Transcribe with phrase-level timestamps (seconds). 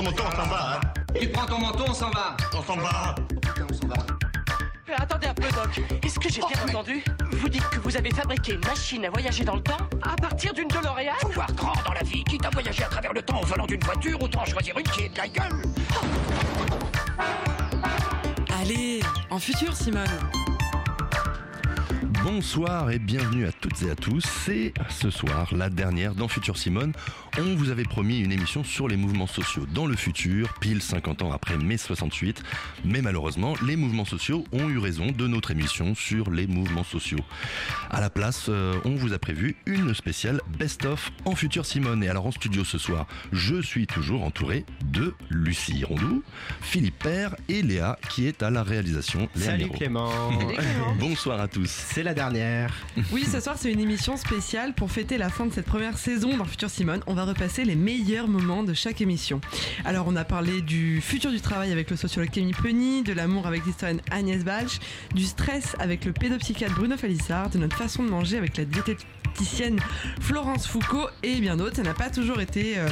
[0.00, 0.80] ton manteau, on s'en va, hein
[1.20, 2.36] Tu prends ton manteau, on s'en va.
[2.54, 3.96] On s'en va Oh putain, on s'en va.
[4.88, 5.82] Euh, Attendez un peu, Doc.
[6.02, 7.04] Est-ce que j'ai bien entendu?
[7.32, 10.54] Vous dites que vous avez fabriqué une machine à voyager dans le temps à partir
[10.54, 11.12] d'une DeLorean?
[11.20, 12.24] Faut voir grand dans la vie.
[12.24, 15.02] Quitte à voyager à travers le temps au volant d'une voiture, autant choisir une qui
[15.02, 15.62] est de la gueule.
[18.60, 20.06] Allez, en futur, Simone.
[22.22, 24.20] Bonsoir et bienvenue à toutes et à tous.
[24.20, 26.92] C'est ce soir la dernière dans Futur Simone.
[27.42, 31.22] On vous avait promis une émission sur les mouvements sociaux dans le futur, pile 50
[31.22, 32.42] ans après mai 68.
[32.84, 37.20] Mais malheureusement, les mouvements sociaux ont eu raison de notre émission sur les mouvements sociaux.
[37.90, 42.04] À la place, euh, on vous a prévu une spéciale best-of en Futur Simone.
[42.04, 46.22] Et alors en studio ce soir, je suis toujours entouré de Lucie Rondou,
[46.60, 49.30] Philippe Père et Léa qui est à la réalisation.
[49.34, 49.76] Léa Salut Miro.
[49.76, 50.10] Clément.
[50.98, 51.70] Bonsoir à tous.
[51.70, 52.74] C'est la dernière.
[53.12, 56.36] Oui, ce soir, c'est une émission spéciale pour fêter la fin de cette première saison
[56.36, 57.00] dans Futur Simone.
[57.06, 59.40] On va repasser les meilleurs moments de chaque émission.
[59.84, 63.46] Alors, on a parlé du futur du travail avec le sociologue Camille Penny, de l'amour
[63.46, 64.78] avec l'historienne Agnès Balch,
[65.14, 69.78] du stress avec le pédopsychiatre Bruno Falissard, de notre façon de manger avec la diététicienne
[70.20, 71.76] Florence Foucault et bien d'autres.
[71.76, 72.88] Ça n'a pas toujours été euh,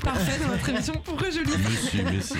[0.00, 0.94] parfait dans notre émission.
[1.04, 2.32] Pourquoi je lis si.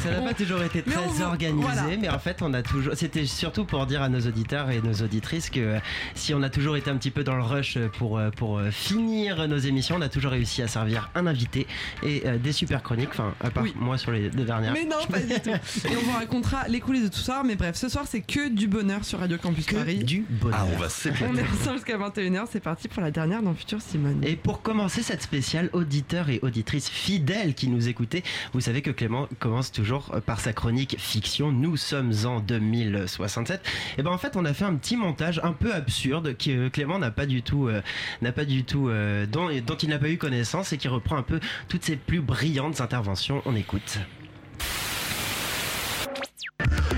[0.00, 0.26] Ça n'a Bon.
[0.26, 1.82] pas toujours été très organisé, voilà.
[2.00, 2.94] mais en fait, on a toujours.
[2.96, 5.78] C'était surtout pour dire à nos auditeurs et nos auditrices que euh,
[6.14, 8.70] si on a toujours été un petit peu dans le rush pour, euh, pour euh,
[8.70, 11.66] finir nos émissions, on a toujours réussi à servir un invité
[12.02, 13.10] et euh, des super chroniques.
[13.10, 13.72] Enfin, à part Oui.
[13.76, 14.72] moi sur les deux dernières.
[14.72, 15.50] Mais non, pas du tout.
[15.88, 17.42] Et on vous racontera les coulisses de tout ça.
[17.44, 19.98] Mais bref, ce soir, c'est que du bonheur sur Radio Campus Que Paris.
[20.04, 20.58] du bonheur.
[20.62, 21.24] Ah, on va s'éclater.
[21.32, 22.46] On est ensemble jusqu'à 21h.
[22.50, 24.20] C'est parti pour la dernière dans Futur Simone.
[24.24, 28.90] Et pour commencer cette spéciale, auditeurs et auditrices fidèles qui nous écoutaient, vous savez que
[28.90, 31.52] Clément commence toujours par sa chronique fiction.
[31.52, 33.60] Nous sommes en 2067.
[33.98, 36.98] Et ben en fait, on a fait un petit montage un peu absurde que Clément
[36.98, 37.82] n'a pas du tout, euh,
[38.22, 41.16] n'a pas du tout, euh, dont, dont il n'a pas eu connaissance et qui reprend
[41.16, 43.42] un peu toutes ses plus brillantes interventions.
[43.44, 43.98] On écoute.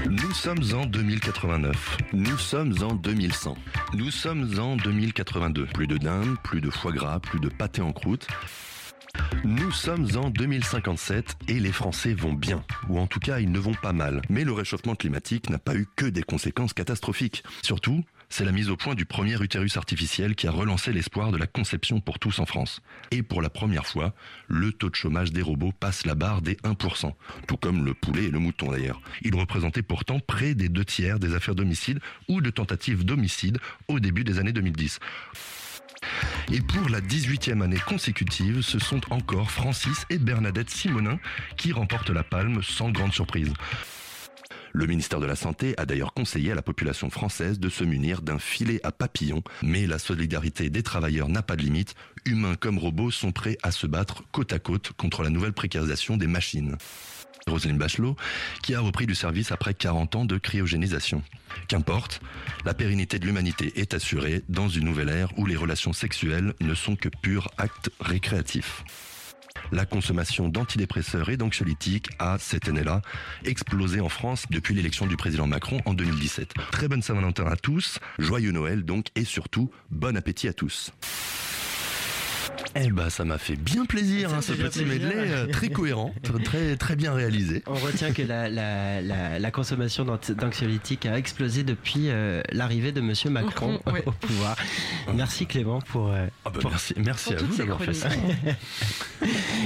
[0.09, 1.99] Nous sommes en 2089.
[2.13, 3.57] Nous sommes en 2100.
[3.95, 5.67] Nous sommes en 2082.
[5.67, 8.27] Plus de dinde, plus de foie gras, plus de pâté en croûte.
[9.45, 13.59] Nous sommes en 2057 et les Français vont bien, ou en tout cas ils ne
[13.59, 14.23] vont pas mal.
[14.29, 17.43] Mais le réchauffement climatique n'a pas eu que des conséquences catastrophiques.
[17.63, 21.39] Surtout, c'est la mise au point du premier utérus artificiel qui a relancé l'espoir de
[21.39, 22.83] la conception pour tous en France.
[23.11, 24.15] Et pour la première fois,
[24.49, 27.13] le taux de chômage des robots passe la barre des 1%,
[27.47, 29.01] tout comme le poulet et le mouton d'ailleurs.
[29.23, 33.59] Il représentait pourtant près des deux tiers des affaires d'homicide ou de tentatives d'homicide
[33.89, 34.99] au début des années 2010.
[36.51, 41.19] Et pour la 18e année consécutive, ce sont encore Francis et Bernadette Simonin
[41.57, 43.53] qui remportent la palme sans grande surprise.
[44.73, 48.23] Le ministère de la Santé a d'ailleurs conseillé à la population française de se munir
[48.23, 51.95] d'un filet à papillons, mais la solidarité des travailleurs n'a pas de limite.
[52.25, 56.17] Humains comme robots sont prêts à se battre côte à côte contre la nouvelle précarisation
[56.17, 56.77] des machines.
[57.49, 58.17] Roselyne Bachelot,
[58.63, 61.23] qui a repris du service après 40 ans de cryogénisation.
[61.69, 62.21] Qu'importe,
[62.65, 66.75] la pérennité de l'humanité est assurée dans une nouvelle ère où les relations sexuelles ne
[66.75, 68.85] sont que purs actes récréatifs.
[69.73, 73.03] La consommation d'antidépresseurs et d'anxiolytiques a, cette année-là,
[73.45, 76.55] explosé en France depuis l'élection du président Macron en 2017.
[76.71, 80.93] Très bonne Saint-Valentin à tous, joyeux Noël donc, et surtout, bon appétit à tous.
[82.81, 84.87] Eh ben, ça m'a fait bien plaisir, hein, ce petit plaisir.
[85.09, 87.63] medley, euh, très cohérent, très, très bien réalisé.
[87.67, 93.01] On retient que la, la, la, la consommation d'anxiolytiques a explosé depuis euh, l'arrivée de
[93.01, 94.57] Monsieur Macron au pouvoir.
[95.15, 96.09] Merci Clément pour.
[96.13, 98.09] euh, Ah bah, pour- merci, merci Pour à vous d'avoir fait ça.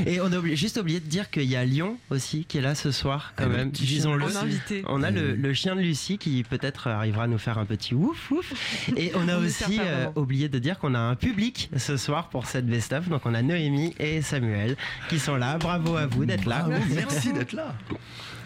[0.06, 2.62] Et on a oublié- juste oublié de dire qu'il y a Lyon aussi qui est
[2.62, 3.71] là ce soir quand Ah, le même.
[3.71, 4.25] Disons-le.
[4.25, 4.83] On a invité.
[4.89, 7.94] On a le, le chien de Lucie qui peut-être arrivera à nous faire un petit
[7.94, 8.53] ouf ouf.
[8.97, 12.29] Et on a On aussi euh, oublié de dire qu'on a un public ce soir
[12.29, 13.01] pour cette best-of.
[13.08, 14.76] Donc on a Noémie et Samuel
[15.08, 15.58] qui sont là.
[15.58, 16.64] Bravo à vous d'être là.
[16.66, 17.75] Bravo, merci d'être là.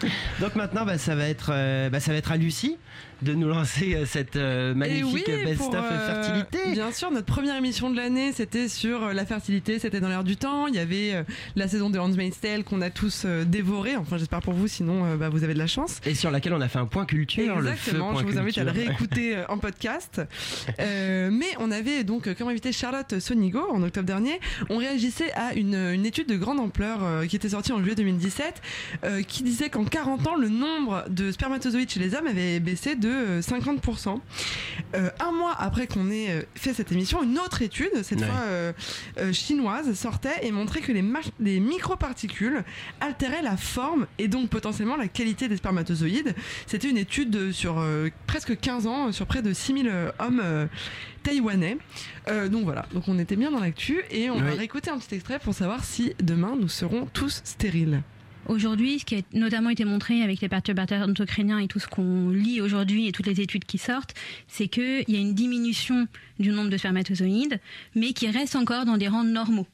[0.41, 2.77] Donc maintenant, bah, ça va être, euh, bah, ça va être à Lucie
[3.21, 6.71] de nous lancer euh, cette euh, magnifique oui, best-of pour, euh, fertilité.
[6.73, 10.37] Bien sûr, notre première émission de l'année, c'était sur la fertilité, c'était dans l'air du
[10.37, 10.67] temps.
[10.67, 13.95] Il y avait la saison de Handmaid's Tale qu'on a tous dévoré.
[13.95, 15.99] Enfin, j'espère pour vous, sinon bah, vous avez de la chance.
[16.05, 18.57] Et sur laquelle on a fait un point culture, le feu Exactement, je vous invite
[18.57, 20.21] à le réécouter en podcast.
[20.79, 24.39] Mais on avait donc comme invité Charlotte Sonigo en octobre dernier.
[24.69, 28.61] On réagissait à une, une étude de grande ampleur qui était sortie en juillet 2017
[29.03, 32.95] euh, qui disait qu'en 40 ans, le nombre de spermatozoïdes chez les hommes avait baissé
[32.95, 34.19] de de euh, 50%.
[34.95, 38.25] Euh, un mois après qu'on ait euh, fait cette émission, une autre étude, cette Ouais.
[38.25, 38.73] fois euh,
[39.31, 41.03] chinoise, sortait et montrait que les,
[41.39, 42.63] les microparticules
[42.99, 46.33] altéraient la forme et donc potentiellement la qualité des spermatozoïdes.
[46.65, 47.81] C'était une étude de- sur
[48.25, 50.41] presque 15 ans, sur près de 6000 euh, hommes
[51.23, 51.77] taïwanais.
[52.27, 55.15] Euh, donc voilà, donc on était bien dans l'actu et on va réécouter un petit
[55.15, 58.01] extrait pour savoir si demain nous serons tous stériles.
[58.47, 62.29] Aujourd'hui, ce qui a notamment été montré avec les perturbateurs endocriniens et tout ce qu'on
[62.29, 64.13] lit aujourd'hui et toutes les études qui sortent,
[64.47, 66.07] c'est qu'il y a une diminution
[66.39, 67.59] du nombre de spermatozoïdes,
[67.93, 69.67] mais qui reste encore dans des rangs normaux.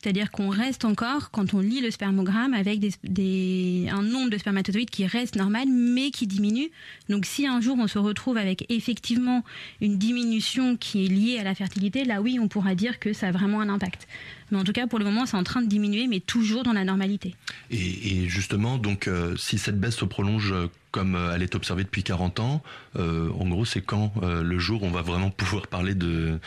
[0.00, 5.06] C'est-à-dire qu'on reste encore, quand on lit le spermogramme, avec un nombre de spermatozoïdes qui
[5.06, 6.70] reste normal, mais qui diminue.
[7.08, 9.44] Donc si un jour on se retrouve avec effectivement
[9.80, 13.28] une diminution qui est liée à la fertilité, là oui, on pourra dire que ça
[13.28, 14.06] a vraiment un impact.
[14.50, 16.72] Mais en tout cas, pour le moment, c'est en train de diminuer, mais toujours dans
[16.72, 17.34] la normalité.
[17.70, 21.84] Et, justement, donc, euh, si cette baisse se prolonge euh, comme euh, elle est observée
[21.84, 22.62] depuis 40 ans,
[22.96, 26.38] en gros, c'est quand le jour où on va vraiment pouvoir parler de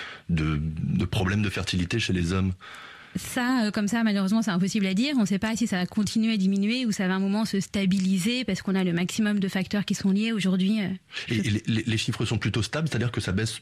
[1.09, 2.53] problèmes de fertilité chez les hommes?
[3.16, 5.16] Ça, euh, comme ça, malheureusement, c'est impossible à dire.
[5.18, 7.46] On ne sait pas si ça va continuer à diminuer ou ça va un moment
[7.46, 10.81] se stabiliser parce qu'on a le maximum de facteurs qui sont liés aujourd'hui.
[10.81, 10.88] euh.
[11.30, 13.62] Et, et les, chiffres sont plutôt stables, c'est-à-dire que ça baisse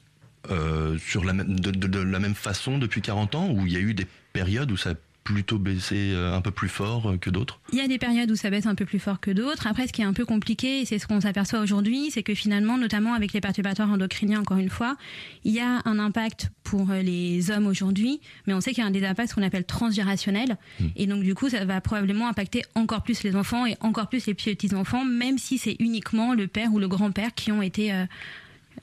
[0.51, 3.79] euh, sur la même, de, la même façon depuis 40 ans, ou il y a
[3.79, 4.93] eu des périodes où ça
[5.23, 8.31] plutôt baissé euh, un peu plus fort euh, que d'autres Il y a des périodes
[8.31, 9.67] où ça baisse un peu plus fort que d'autres.
[9.67, 12.33] Après, ce qui est un peu compliqué, et c'est ce qu'on s'aperçoit aujourd'hui, c'est que
[12.33, 14.95] finalement, notamment avec les perturbateurs endocriniens, encore une fois,
[15.43, 18.85] il y a un impact pour euh, les hommes aujourd'hui, mais on sait qu'il y
[18.85, 20.57] a un des impacts qu'on appelle transgérationnels.
[20.95, 24.25] Et donc, du coup, ça va probablement impacter encore plus les enfants et encore plus
[24.25, 28.05] les petits-enfants, même si c'est uniquement le père ou le grand-père qui ont été euh,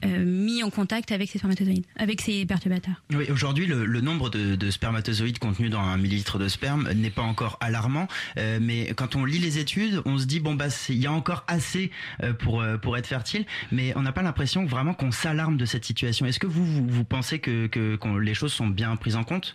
[0.04, 3.02] euh, mis en contact avec ces spermatozoïdes, avec ces perturbateurs.
[3.12, 7.10] Oui, aujourd'hui, le, le nombre de, de spermatozoïdes contenus dans un millilitre de sperme n'est
[7.10, 8.08] pas encore alarmant,
[8.38, 11.12] euh, mais quand on lit les études, on se dit bon bah il y a
[11.12, 11.90] encore assez
[12.22, 15.64] euh, pour euh, pour être fertile, mais on n'a pas l'impression vraiment qu'on s'alarme de
[15.64, 16.26] cette situation.
[16.26, 19.24] Est-ce que vous vous, vous pensez que, que qu'on- les choses sont bien prises en
[19.24, 19.54] compte?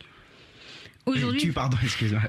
[1.06, 2.22] Aujourd'hui, tu pardon, excuse-moi.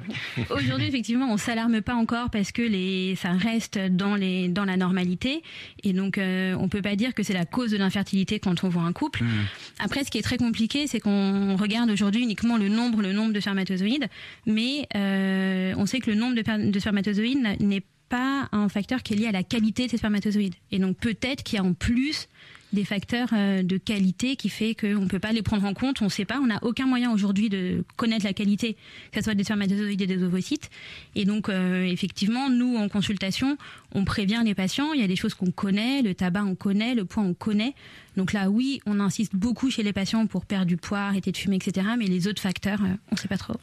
[0.50, 4.76] Aujourd'hui, effectivement, on s'alarme pas encore parce que les, ça reste dans les, dans la
[4.76, 5.42] normalité.
[5.82, 8.68] Et donc, euh, on peut pas dire que c'est la cause de l'infertilité quand on
[8.68, 9.24] voit un couple.
[9.24, 9.44] Hmm.
[9.78, 13.32] Après, ce qui est très compliqué, c'est qu'on regarde aujourd'hui uniquement le nombre, le nombre
[13.32, 14.08] de spermatozoïdes.
[14.46, 19.14] Mais, euh, on sait que le nombre de, de spermatozoïdes n'est pas un facteur qui
[19.14, 20.54] est lié à la qualité de ces spermatozoïdes.
[20.70, 22.28] Et donc, peut-être qu'il y a en plus
[22.72, 26.00] des facteurs euh, de qualité qui fait qu'on ne peut pas les prendre en compte,
[26.02, 28.74] on ne sait pas, on n'a aucun moyen aujourd'hui de connaître la qualité,
[29.12, 30.70] que ce soit des spermatozoïdes et des ovocytes.
[31.14, 33.56] Et donc, euh, effectivement, nous, en consultation,
[33.94, 36.94] on prévient les patients, il y a des choses qu'on connaît, le tabac, on connaît,
[36.94, 37.74] le poids, on connaît.
[38.16, 41.36] Donc là, oui, on insiste beaucoup chez les patients pour perdre du poids, arrêter de
[41.36, 41.86] fumer, etc.
[41.98, 43.54] Mais les autres facteurs, euh, on ne sait pas trop.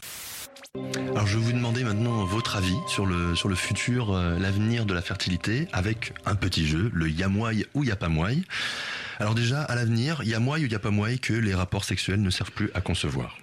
[1.11, 4.94] Alors je vais vous demander maintenant votre avis sur le, sur le futur, l'avenir de
[4.94, 8.44] la fertilité avec un petit jeu, le Yamoy ou Yapamoy.
[9.19, 12.81] Alors déjà, à l'avenir, Yamoy ou Yapamoy que les rapports sexuels ne servent plus à
[12.81, 13.38] concevoir?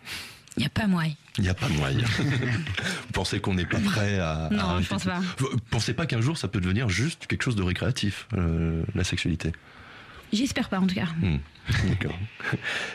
[0.57, 1.13] Il n'y a pas moyen.
[1.39, 1.97] Yapamoy.
[2.19, 4.49] vous pensez qu'on n'est pas prêt à...
[4.51, 5.21] Non, à je pense pas.
[5.37, 9.05] Vous pensez pas qu'un jour ça peut devenir juste quelque chose de récréatif, euh, la
[9.05, 9.53] sexualité?
[10.33, 11.09] J'espère pas, en tout cas.
[11.21, 11.37] Hmm,
[11.89, 12.19] D'accord.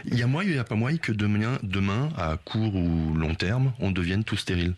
[0.06, 3.13] Il y a moyen, il n'y a pas moyen que demain, demain, à court ou
[3.13, 4.74] long terme, on devienne tout stérile?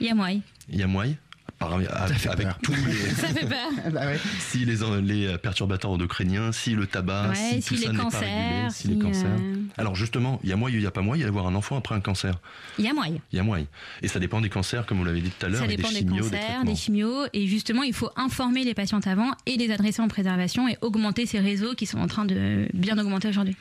[0.00, 0.40] Il y a moyen.
[0.70, 1.14] Il y a moyen
[1.58, 1.88] par- avec,
[2.18, 2.58] fait avec peur.
[2.62, 3.70] tous les, Ça fait peur.
[3.92, 4.18] bah ouais.
[4.40, 7.98] si les, les perturbateurs endocriniens, si le tabac, Ouais, si, si tout les ça n'est
[7.98, 9.26] pas cancers, régulé, si, si, les cancers.
[9.40, 11.28] euh, Alors justement, il y a moyen, il n'y a pas moyen, il y a
[11.28, 12.34] avoir un enfant après un cancer.
[12.78, 13.18] Il y a moyen.
[13.32, 13.66] Il y a moyen.
[14.02, 15.88] Et ça dépend des cancers, comme vous l'avez dit tout à l'heure, Ça et dépend
[15.88, 16.64] des des chimios, des cancers, traitements.
[16.64, 17.24] des chimios.
[17.32, 21.26] Et justement, il faut informer les patientes avant et les adresser en préservation et augmenter
[21.26, 23.56] ces réseaux qui sont en train de bien augmenter aujourd'hui.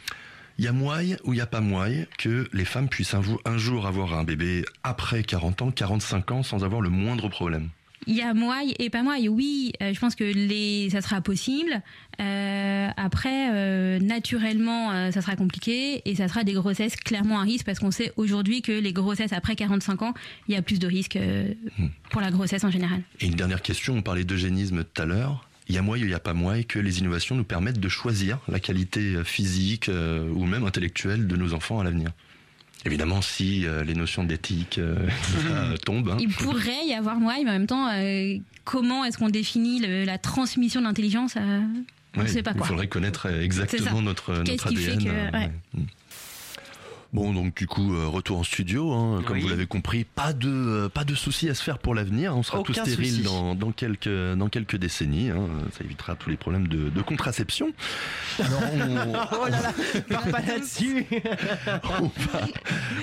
[0.58, 3.22] Il y a moyen ou il n'y a pas moyen que les femmes puissent un,
[3.46, 7.70] un jour avoir un bébé après 40 ans, 45 ans, sans avoir le moindre problème.
[8.06, 9.30] Il y a moyen et pas moyen.
[9.30, 11.82] Oui, euh, je pense que les, ça sera possible.
[12.20, 17.44] Euh, après, euh, naturellement, euh, ça sera compliqué et ça sera des grossesses clairement à
[17.44, 20.14] risque parce qu'on sait aujourd'hui que les grossesses après 45 ans,
[20.50, 21.54] il y a plus de risques euh,
[22.12, 23.02] pour la grossesse en général.
[23.22, 25.48] Et une dernière question, on parlait d'eugénisme tout à l'heure.
[25.70, 27.90] Il y a moyen, il n'y a pas moyen que les innovations nous permettent de
[27.90, 32.10] choisir la qualité euh, physique euh, ou même intellectuelle de nos enfants à l'avenir.
[32.86, 34.98] Évidemment, si euh, les notions d'éthique euh,
[35.86, 36.10] tombent.
[36.10, 36.18] hein.
[36.20, 40.04] Il pourrait y avoir moyen, mais en même temps, euh, comment est-ce qu'on définit le-
[40.04, 41.62] la transmission de l'intelligence euh,
[42.16, 42.68] On ne Ouais, sait pas Il quoi.
[42.68, 45.04] faudrait connaître exactement notre, notre qui fait ADN.
[45.06, 45.52] que- euh, ouais.
[45.76, 45.84] ouais.
[47.14, 48.92] Bon, donc du coup, euh, retour en studio.
[48.92, 49.22] hein.
[49.26, 49.44] Comme Oui.
[49.44, 52.36] vous l'avez compris, pas de euh, pas de soucis à se faire pour l'avenir.
[52.36, 55.30] On sera Aucun tous stériles dans, dans quelques dans quelques décennies.
[55.30, 55.48] hein.
[55.78, 57.72] Ça évitera tous les problèmes de, de contraception.
[58.40, 59.74] Alors, on, Oh là là,
[60.10, 61.06] pars pas là-dessus.
[62.00, 62.48] on va,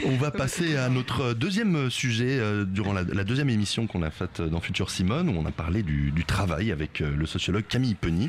[0.06, 4.10] on va passer à notre deuxième sujet euh, durant la, la deuxième émission qu'on a
[4.10, 7.64] faite dans Future Simone où on a parlé du, du travail avec euh, le sociologue
[7.68, 8.28] Camille Penny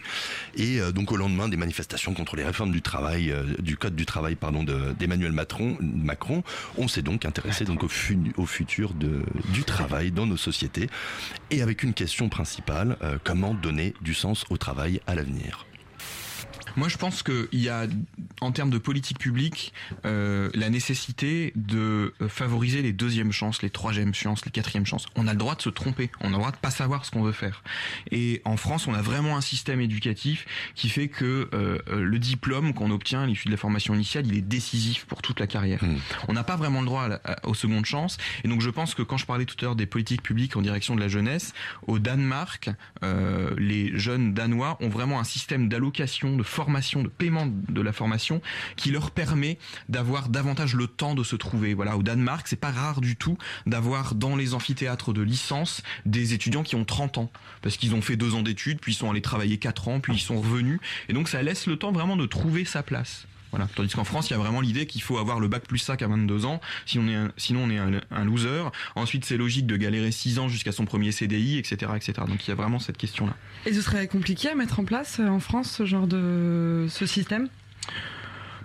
[0.55, 4.05] et euh, donc au lendemain des manifestations contre les réformes du travail du code du
[4.05, 5.31] travail pardon de- d'Emmanuel
[5.79, 6.43] Macron
[6.77, 10.89] on s'est donc intéressé au, fu- au futur du travail dans nos sociétés.
[11.49, 15.65] Et avec une question principale euh, comment donner du sens au travail à l'avenir?
[16.75, 17.87] Moi, je pense qu'il y a,
[18.41, 19.73] en termes de politique publique,
[20.05, 25.05] euh, la nécessité de favoriser les deuxièmes chances, les troisièmes chances, les quatrièmes chances.
[25.15, 27.11] On a le droit de se tromper, on a le droit de pas savoir ce
[27.11, 27.63] qu'on veut faire.
[28.11, 32.73] Et en France, on a vraiment un système éducatif qui fait que euh, le diplôme
[32.73, 35.83] qu'on obtient à l'issue de la formation initiale, il est décisif pour toute la carrière.
[35.83, 35.97] Mm.
[36.27, 38.17] On n'a pas vraiment le droit à la- à- aux secondes chances.
[38.43, 40.61] Et donc, je pense que quand je parlais tout à l'heure des politiques publiques en
[40.61, 41.53] direction de la jeunesse,
[41.87, 42.69] au Danemark,
[43.03, 47.93] euh, les jeunes danois ont vraiment un système d'allocation, de formation, de paiement de la
[47.93, 48.41] formation
[48.75, 49.57] qui leur permet
[49.89, 51.73] d'avoir davantage le temps de se trouver.
[51.73, 56.33] Voilà, au Danemark, c'est pas rare du tout d'avoir dans les amphithéâtres de licence des
[56.33, 59.09] étudiants qui ont 30 ans parce qu'ils ont fait deux ans d'études, puis ils sont
[59.09, 62.17] allés travailler quatre ans, puis ils sont revenus et donc ça laisse le temps vraiment
[62.17, 63.25] de trouver sa place.
[63.51, 63.67] Voilà.
[63.75, 66.01] Tandis qu'en France, il y a vraiment l'idée qu'il faut avoir le bac plus 5
[66.01, 68.63] à 22 ans, si on est un- sinon on est un, un loser.
[68.95, 72.13] Ensuite, c'est logique de galérer 6 ans jusqu'à son premier CDI, etc., etc.
[72.27, 73.35] Donc il y a vraiment cette question-là.
[73.65, 77.05] Et ce serait compliqué à mettre en place euh, en France ce genre de ce
[77.05, 77.49] système?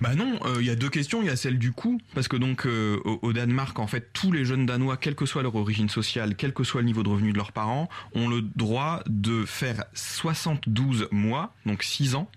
[0.03, 1.23] Bah non, euh, il y a deux questions.
[1.23, 4.11] Il y a celle du coût, parce que donc euh, au, au Danemark, en fait,
[4.13, 7.03] tous les jeunes Danois, quelle que soit leur origine sociale, quel que soit le niveau
[7.03, 12.31] de revenu de leurs parents, ont le droit de faire 72 mois, donc 6 ans,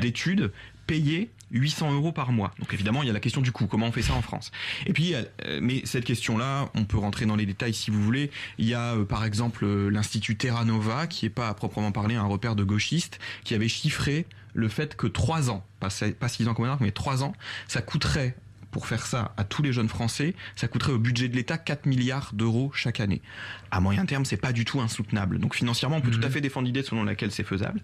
[0.00, 0.52] d'études
[0.88, 2.52] payés 800 euros par mois.
[2.58, 3.66] Donc évidemment, il y a la question du coût.
[3.66, 4.50] Comment on fait ça en France?
[4.86, 5.24] Et puis, euh,
[5.62, 8.30] mais cette question-là, on peut rentrer dans les détails si vous voulez.
[8.58, 11.92] Il y a euh, par exemple euh, l'Institut Terra Nova, qui est pas à proprement
[11.92, 16.48] parler un repère de gauchistes, qui avait chiffré le fait que 3 ans, pas 6
[16.48, 17.34] ans comme mais 3 ans,
[17.68, 18.34] ça coûterait
[18.76, 21.86] pour faire ça à tous les jeunes Français, ça coûterait au budget de l'État 4
[21.86, 23.22] milliards d'euros chaque année.
[23.70, 25.38] À moyen terme, c'est pas du tout insoutenable.
[25.38, 27.80] Donc financièrement, on peut tout à fait défendre l'idée selon laquelle c'est faisable.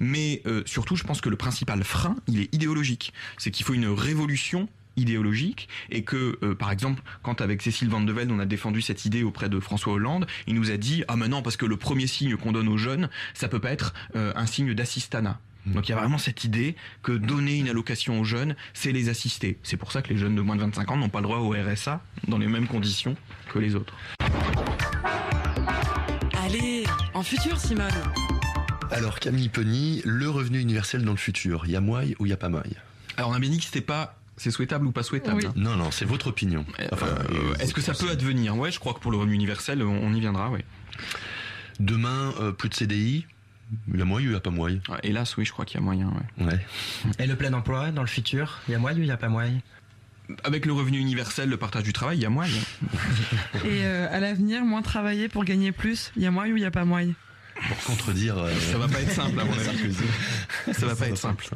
[0.00, 3.12] Mais euh, surtout, je pense que le principal frein, il est idéologique.
[3.38, 8.00] C'est qu'il faut une révolution idéologique et que euh, par exemple quand avec Cécile Van
[8.00, 11.02] de Velde on a défendu cette idée auprès de François Hollande il nous a dit
[11.08, 13.94] ah maintenant parce que le premier signe qu'on donne aux jeunes ça peut pas être
[14.16, 18.20] euh, un signe d'assistanat donc il y a vraiment cette idée que donner une allocation
[18.20, 19.58] aux jeunes, c'est les assister.
[19.62, 21.38] C'est pour ça que les jeunes de moins de 25 ans n'ont pas le droit
[21.38, 23.16] au RSA dans les mêmes conditions
[23.52, 23.94] que les autres.
[26.44, 27.90] Allez, en futur, Simone.
[28.90, 32.36] alors Camille Penny le revenu universel dans le futur y a moyen ou y a
[32.36, 32.64] pas moyen
[33.16, 35.36] Alors on a bien dit que c'était pas c'est souhaitable ou pas souhaitable.
[35.42, 35.46] Oui.
[35.46, 35.52] hein.
[35.56, 38.56] non non c'est votre opinion Enfin, Euh, euh, Est-ce que ça peut advenir?
[38.56, 40.64] Ouais, je crois que pour le revenu universel, on, on y viendra, ouais.
[41.80, 43.26] Demain, euh, plus de CDI
[43.92, 45.64] Il y a moyen ou il n'y a pas moyen Ouais, Hélas, oui, je crois
[45.64, 46.44] qu'il y a moyen, ouais.
[46.46, 46.66] Ouais.
[47.18, 49.16] Et le plein emploi dans le futur, il y a moyen ou il y a
[49.16, 49.60] pas moyen
[50.44, 52.60] Avec le revenu universel, le partage du travail, il y a moyen.
[53.64, 56.12] Et euh, à l'avenir, moins travailler pour gagner plus.
[56.16, 57.12] Il y a moyen ou il n'y a pas moyen
[57.68, 58.38] Pour contredire.
[58.38, 59.64] euh, Ça va pas être simple, à mon avis.
[59.64, 60.04] Sarkozy.
[60.72, 61.46] Ça va pas être simple.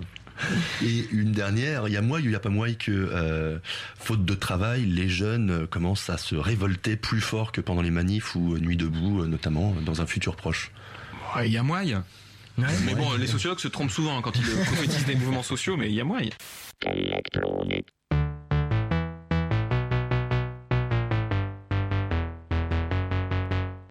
[0.84, 3.58] Et une dernière, il y a moyen ou il n'y a pas moyen que, euh,
[3.98, 7.90] faute de travail, les jeunes euh, commencent à se révolter plus fort que pendant les
[7.90, 10.70] manifs ou euh, Nuit debout, euh, notamment euh, dans un futur proche.
[11.36, 12.02] Ouais, il y a moyen.
[12.56, 15.76] Ouais, Mais bon, les sociologues se trompent souvent hein, quand ils prophétisent des mouvements sociaux,
[15.76, 16.30] mais il y a moyen.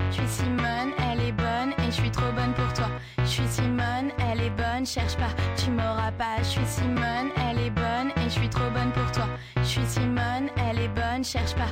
[0.10, 2.90] Je suis Simone, elle est bonne et je suis trop bonne pour toi.
[3.20, 6.38] Je suis Simone, elle est bonne, cherche pas, tu m'auras pas.
[6.40, 9.28] Je suis Simone, elle est bonne et je suis trop bonne pour toi.
[9.58, 11.68] Je suis Simone, elle est bonne, cherche pas,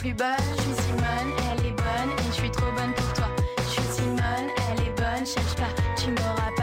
[0.00, 0.28] plus bonne.
[0.56, 3.28] Je suis Simone, elle est bonne et je suis trop bonne pour toi.
[3.58, 6.59] Je suis Simone, elle est bonne, cherche pas, tu m'auras pas.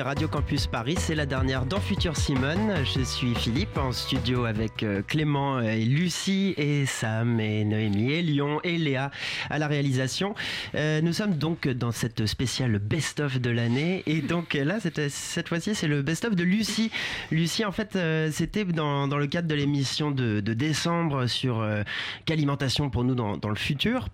[0.00, 2.74] Radio Campus Paris, c'est la dernière dans Futur Simone.
[2.84, 8.22] Je suis Philippe en studio avec euh, Clément et Lucie et Sam et Noémie et
[8.22, 9.10] Lyon et Léa
[9.50, 10.34] à la réalisation.
[10.74, 15.74] Euh, nous sommes donc dans cette spéciale best-of de l'année et donc là cette, fois-ci
[15.74, 16.90] c'est le best-of de Lucie.
[17.30, 21.82] Lucie en fait euh, c'était dans, dans le cadre de l'émission de, décembre sur euh,
[22.24, 24.08] qu'alimentation pour nous dans, dans le futur.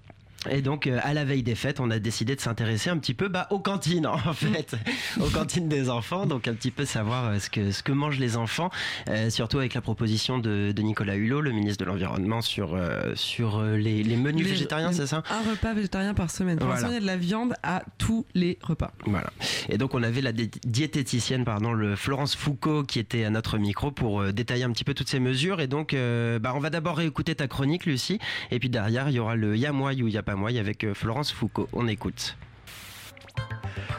[0.51, 3.15] Et donc, euh, à la veille des fêtes, on a décidé de s'intéresser un petit
[3.15, 4.77] peu bah, aux cantines, en fait,
[5.21, 6.27] aux cantines des enfants.
[6.27, 8.71] Donc, un petit peu savoir euh, ce que, ce que mangent les enfants,
[9.09, 12.79] euh, surtout avec la proposition de, de Nicolas Hulot, le ministre de l'Environnement, sur,
[13.15, 16.59] sur les, les menus Les- végétariens, c'est ça Un repas végétarien par semaine.
[16.59, 16.89] Pour Voilà.
[16.89, 18.93] il y a de la viande à tous les repas.
[19.07, 19.31] Voilà.
[19.69, 23.91] Et donc on avait la diététicienne, pardon, le Florence Foucault, qui était à notre micro
[23.91, 25.61] pour détailler un petit peu toutes ces mesures.
[25.61, 28.19] Et donc, bah, on va d'abord réécouter ta chronique, Lucie.
[28.51, 31.33] Et puis derrière, il y aura le Y'a moi ou Y'a pas avec euh, Florence
[31.33, 31.69] Foucault.
[31.73, 32.37] On écoute.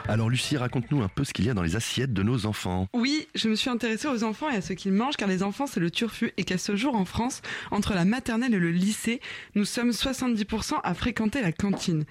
[0.08, 2.86] Alors Lucie, raconte-nous un peu ce qu'il y a dans les assiettes de nos enfants.
[2.92, 5.66] Oui, je me suis intéressée aux enfants et à ce qu'ils mangent, car les enfants,
[5.66, 9.20] c'est le turfu, et qu'à ce jour, en France, entre la maternelle et le lycée,
[9.56, 12.04] nous sommes 70% à fréquenter la cantine.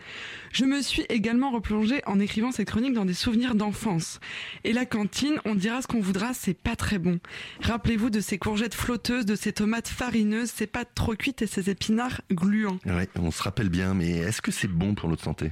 [0.51, 4.19] Je me suis également replongée en écrivant cette chronique dans des souvenirs d'enfance.
[4.65, 7.19] Et la cantine, on dira ce qu'on voudra, c'est pas très bon.
[7.61, 11.69] Rappelez-vous de ces courgettes flotteuses, de ces tomates farineuses, ces pâtes trop cuites et ces
[11.69, 12.79] épinards gluants.
[12.85, 15.51] Ouais, on se rappelle bien, mais est-ce que c'est bon pour notre santé?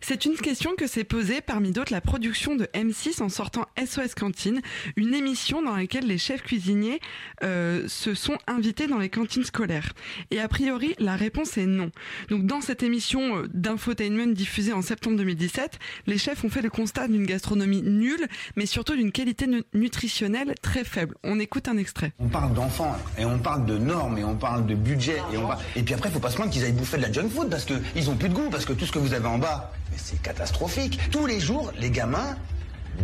[0.00, 4.14] C'est une question que s'est posée parmi d'autres la production de M6 en sortant SOS
[4.14, 4.60] Cantine,
[4.96, 7.00] une émission dans laquelle les chefs cuisiniers
[7.42, 9.92] euh, se sont invités dans les cantines scolaires.
[10.30, 11.90] Et a priori, la réponse est non.
[12.30, 16.70] Donc dans cette émission euh, d'infotainment diffusée en septembre 2017, les chefs ont fait le
[16.70, 21.16] constat d'une gastronomie nulle, mais surtout d'une qualité nu- nutritionnelle très faible.
[21.24, 22.12] On écoute un extrait.
[22.18, 25.46] On parle d'enfants et on parle de normes et on parle de budget et on
[25.48, 27.50] parle- et puis après faut pas se plaindre qu'ils aillent bouffer de la junk food
[27.50, 29.38] parce que ils ont plus de goût parce que tout ce que vous avez en
[29.38, 30.98] bas c'est catastrophique.
[31.10, 32.36] Tous les jours les gamins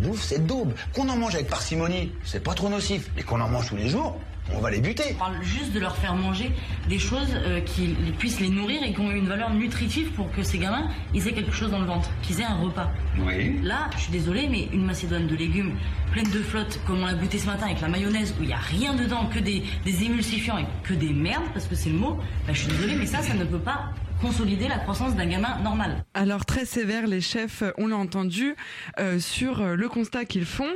[0.01, 0.73] bouffent cette daube.
[0.93, 3.89] Qu'on en mange avec parcimonie, c'est pas trop nocif, mais qu'on en mange tous les
[3.89, 4.19] jours,
[4.53, 5.03] on va les buter.
[5.13, 6.51] On parle juste de leur faire manger
[6.87, 10.43] des choses euh, qui puissent les nourrir et qui ont une valeur nutritive pour que
[10.43, 12.91] ces gamins ils aient quelque chose dans le ventre, qu'ils aient un repas.
[13.25, 13.59] Oui.
[13.63, 15.75] Là, je suis désolée, mais une macédoine de légumes
[16.11, 18.53] pleine de flotte, comme on l'a goûté ce matin avec la mayonnaise, où il n'y
[18.53, 21.97] a rien dedans, que des, des émulsifiants et que des merdes, parce que c'est le
[21.97, 23.89] mot, bah, je suis désolée, mais ça, ça ne peut pas
[24.25, 26.03] consolider la croissance d'un gamin normal.
[26.15, 28.55] Alors très sévère, les chefs, euh, on l'a entendu,
[28.99, 30.71] euh, sur euh, le constat qu'ils font.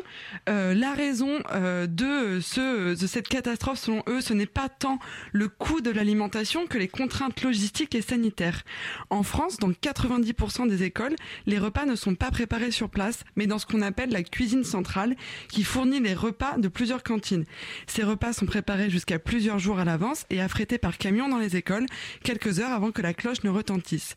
[0.47, 1.39] La raison
[1.88, 4.99] de, ce, de cette catastrophe, selon eux, ce n'est pas tant
[5.31, 8.63] le coût de l'alimentation que les contraintes logistiques et sanitaires.
[9.09, 13.47] En France, dans 90% des écoles, les repas ne sont pas préparés sur place, mais
[13.47, 15.15] dans ce qu'on appelle la cuisine centrale,
[15.49, 17.45] qui fournit les repas de plusieurs cantines.
[17.88, 21.55] Ces repas sont préparés jusqu'à plusieurs jours à l'avance et affrétés par camion dans les
[21.55, 21.85] écoles,
[22.23, 24.15] quelques heures avant que la cloche ne retentissent.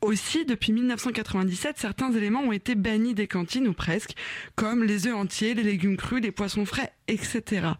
[0.00, 4.12] Aussi, depuis 1997, certains éléments ont été bannis des cantines ou presque,
[4.54, 7.72] comme les œufs entiers, les légumes crus, les poissons frais, etc.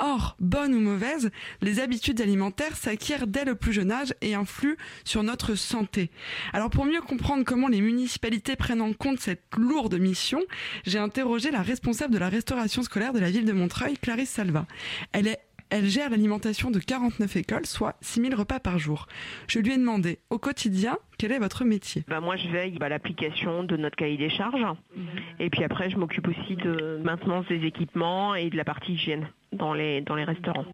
[0.00, 1.30] Or, bonnes ou mauvaises,
[1.62, 6.10] les habitudes alimentaires s'acquièrent dès le plus jeune âge et influent sur notre santé.
[6.52, 10.40] Alors pour mieux comprendre comment les municipalités prennent en compte cette lourde mission,
[10.84, 14.66] j'ai interrogé la responsable de la restauration scolaire de la ville de Montreuil, Clarisse Salva.
[15.12, 15.38] Elle est
[15.74, 19.08] elle gère l'alimentation de 49 écoles, soit 6000 repas par jour.
[19.48, 22.04] Je lui ai demandé, au quotidien, quel est votre métier?
[22.06, 24.64] Bah Moi, je veille à bah, l'application de notre cahier des charges.
[25.40, 29.28] Et puis après, je m'occupe aussi de maintenance des équipements et de la partie hygiène
[29.54, 30.66] dans les, dans les restaurants.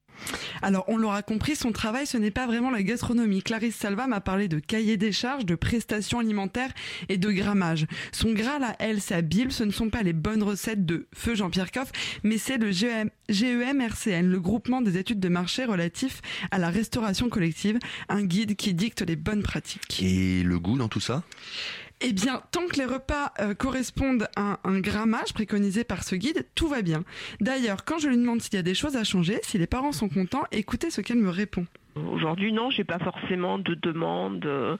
[0.63, 3.43] Alors, on l'aura compris, son travail, ce n'est pas vraiment la gastronomie.
[3.43, 6.73] Clarisse Salva m'a parlé de cahier des charges, de prestations alimentaires
[7.09, 7.87] et de grammage.
[8.13, 11.35] Son Graal à elle, sa Bible, ce ne sont pas les bonnes recettes de Feu
[11.35, 11.91] Jean-Pierre Coff,
[12.23, 17.29] mais c'est le GEM, GEMRCN, le groupement des études de marché relatif à la restauration
[17.29, 20.03] collective, un guide qui dicte les bonnes pratiques.
[20.03, 21.23] Et le goût dans tout ça?
[22.01, 26.47] Eh bien, tant que les repas euh, correspondent à un grammage préconisé par ce guide,
[26.55, 27.05] tout va bien.
[27.41, 29.93] D'ailleurs, quand je lui demande s'il y a des choses à changer, si les parents
[29.93, 31.67] sont contents, écoutez ce qu'elle me répond.
[31.97, 34.45] Aujourd'hui, non, j'ai pas forcément de demande.
[34.47, 34.77] Euh,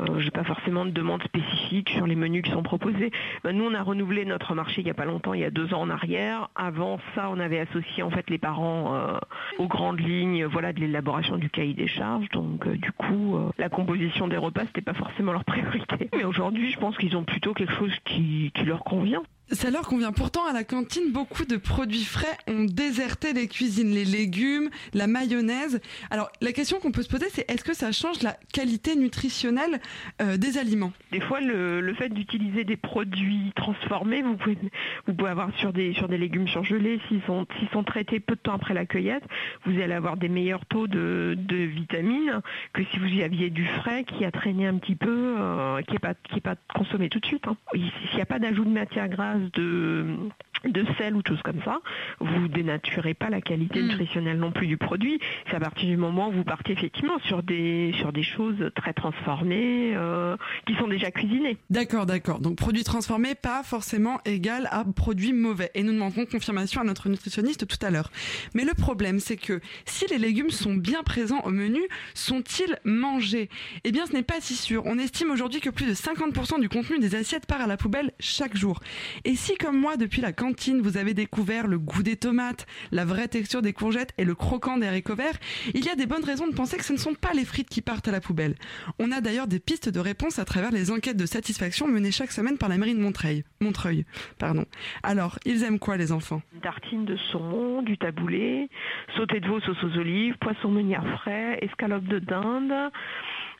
[0.00, 3.10] euh, j'ai pas forcément de demande spécifique sur les menus qui sont proposés.
[3.44, 5.50] Ben, nous, on a renouvelé notre marché il y a pas longtemps, il y a
[5.50, 6.48] deux ans en arrière.
[6.54, 9.18] Avant ça, on avait associé en fait les parents euh,
[9.58, 12.28] aux grandes lignes, voilà, de l'élaboration du cahier des charges.
[12.30, 16.08] Donc, euh, du coup, la composition des repas, c'était pas forcément leur priorité.
[16.14, 19.22] Mais aujourd'hui, je pense qu'ils ont plutôt quelque chose qui leur convient.
[19.52, 20.10] Ça leur convient.
[20.10, 23.90] Pourtant, à la cantine, beaucoup de produits frais ont déserté les cuisines.
[23.90, 25.80] Les légumes, la mayonnaise.
[26.10, 29.80] Alors, la question qu'on peut se poser, c'est est-ce que ça change la qualité nutritionnelle
[30.20, 30.92] euh, des aliments?
[31.12, 34.58] Des fois, le, fait d'utiliser des produits transformés, vous pouvez,
[35.06, 38.34] vous pouvez avoir sur des, sur des légumes surgelés, s'ils sont, s'ils sont traités peu
[38.34, 39.22] de temps après la cueillette,
[39.64, 42.40] vous allez avoir des meilleurs taux de, de vitamines
[42.72, 45.92] que si vous y aviez du frais qui a traîné un petit peu, euh, qui
[45.92, 47.46] n'est pas, qui pas consommé tout de suite.
[47.46, 47.56] Hein.
[47.72, 50.30] S'il n'y a pas d'ajout de matière grasse, de
[50.64, 51.80] de sel ou choses comme ça,
[52.20, 53.88] vous dénaturez pas la qualité mm.
[53.88, 55.20] nutritionnelle non plus du produit.
[55.48, 58.92] C'est à partir du moment où vous partez effectivement sur des sur des choses très
[58.92, 61.56] transformées euh, qui sont déjà cuisinées.
[61.70, 62.40] D'accord, d'accord.
[62.40, 65.70] Donc produits transformés pas forcément égal à produits mauvais.
[65.74, 68.10] Et nous demanderons confirmation à notre nutritionniste tout à l'heure.
[68.54, 71.80] Mais le problème, c'est que si les légumes sont bien présents au menu,
[72.14, 73.48] sont-ils mangés?
[73.84, 74.82] Eh bien, ce n'est pas si sûr.
[74.86, 78.12] On estime aujourd'hui que plus de 50% du contenu des assiettes part à la poubelle
[78.18, 78.80] chaque jour.
[79.24, 80.32] Et si, comme moi, depuis la
[80.82, 84.76] vous avez découvert le goût des tomates, la vraie texture des courgettes et le croquant
[84.76, 85.38] des haricots verts,
[85.74, 87.68] il y a des bonnes raisons de penser que ce ne sont pas les frites
[87.68, 88.54] qui partent à la poubelle.
[88.98, 92.32] On a d'ailleurs des pistes de réponse à travers les enquêtes de satisfaction menées chaque
[92.32, 93.44] semaine par la mairie de Montreuil.
[93.60, 94.04] Montreuil
[94.38, 94.64] pardon.
[95.02, 96.42] Alors, ils aiment quoi les enfants?
[96.54, 98.68] Une tartine de saumon, du taboulé,
[99.16, 102.92] sauté de veau sauce aux olives, poisson meunière frais, escalope de dinde,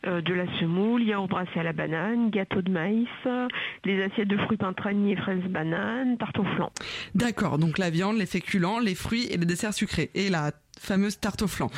[0.05, 3.09] de la semoule, yaourt brassé à la banane, gâteau de maïs,
[3.85, 4.59] les assiettes de fruits
[5.09, 6.71] et fraises bananes, tarte au flan.
[7.15, 10.11] D'accord, donc la viande, les féculents, les fruits et les desserts sucrés.
[10.15, 11.71] Et la fameuse tarte au flan.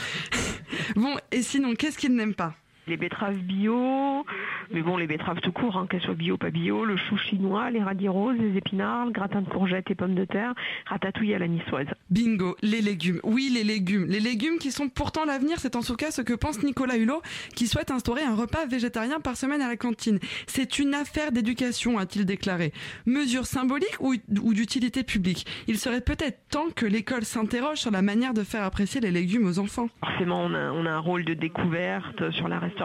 [0.96, 2.54] bon, et sinon, qu'est-ce qu'ils n'aiment pas?
[2.88, 4.24] Les betteraves bio,
[4.72, 7.70] mais bon, les betteraves tout court, hein, qu'elles soient bio, pas bio, le chou chinois,
[7.70, 10.54] les radis roses, les épinards, le gratin de courgettes et pommes de terre,
[10.86, 11.86] ratatouille à la niçoise.
[12.10, 13.20] Bingo, les légumes.
[13.22, 14.06] Oui, les légumes.
[14.06, 17.22] Les légumes qui sont pourtant l'avenir, c'est en tout cas ce que pense Nicolas Hulot,
[17.54, 20.18] qui souhaite instaurer un repas végétarien par semaine à la cantine.
[20.46, 22.72] C'est une affaire d'éducation, a-t-il déclaré.
[23.06, 28.02] Mesure symbolique ou, ou d'utilité publique Il serait peut-être temps que l'école s'interroge sur la
[28.02, 29.88] manière de faire apprécier les légumes aux enfants.
[30.00, 32.77] Forcément, on a, on a un rôle de découverte sur la restauration.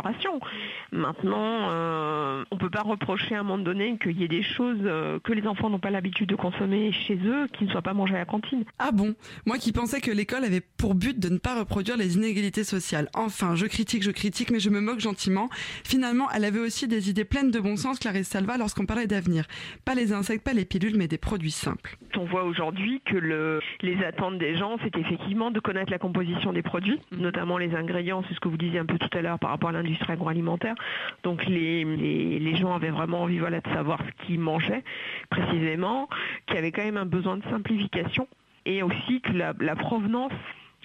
[0.91, 4.43] Maintenant, euh, on ne peut pas reprocher à un moment donné qu'il y ait des
[4.43, 7.82] choses euh, que les enfants n'ont pas l'habitude de consommer chez eux qui ne soient
[7.82, 8.63] pas mangées à la cantine.
[8.79, 9.15] Ah bon?
[9.45, 13.10] Moi qui pensais que l'école avait pour but de ne pas reproduire les inégalités sociales.
[13.15, 15.49] Enfin, je critique, je critique, mais je me moque gentiment.
[15.84, 19.45] Finalement, elle avait aussi des idées pleines de bon sens, Clarisse Salva, lorsqu'on parlait d'avenir.
[19.86, 21.97] Pas les insectes, pas les pilules, mais des produits simples.
[22.17, 26.53] On voit aujourd'hui que le, les attentes des gens, c'est effectivement de connaître la composition
[26.53, 29.39] des produits, notamment les ingrédients, c'est ce que vous disiez un peu tout à l'heure
[29.39, 29.73] par rapport à
[30.10, 30.76] agroalimentaire.
[31.24, 34.84] Donc les, gens avaient vraiment envie voilà, de savoir ce qu'ils mangeaient
[35.30, 36.08] précisément,
[36.46, 38.28] qu'il y avait quand même un besoin de simplification
[38.65, 40.32] et aussi que la provenance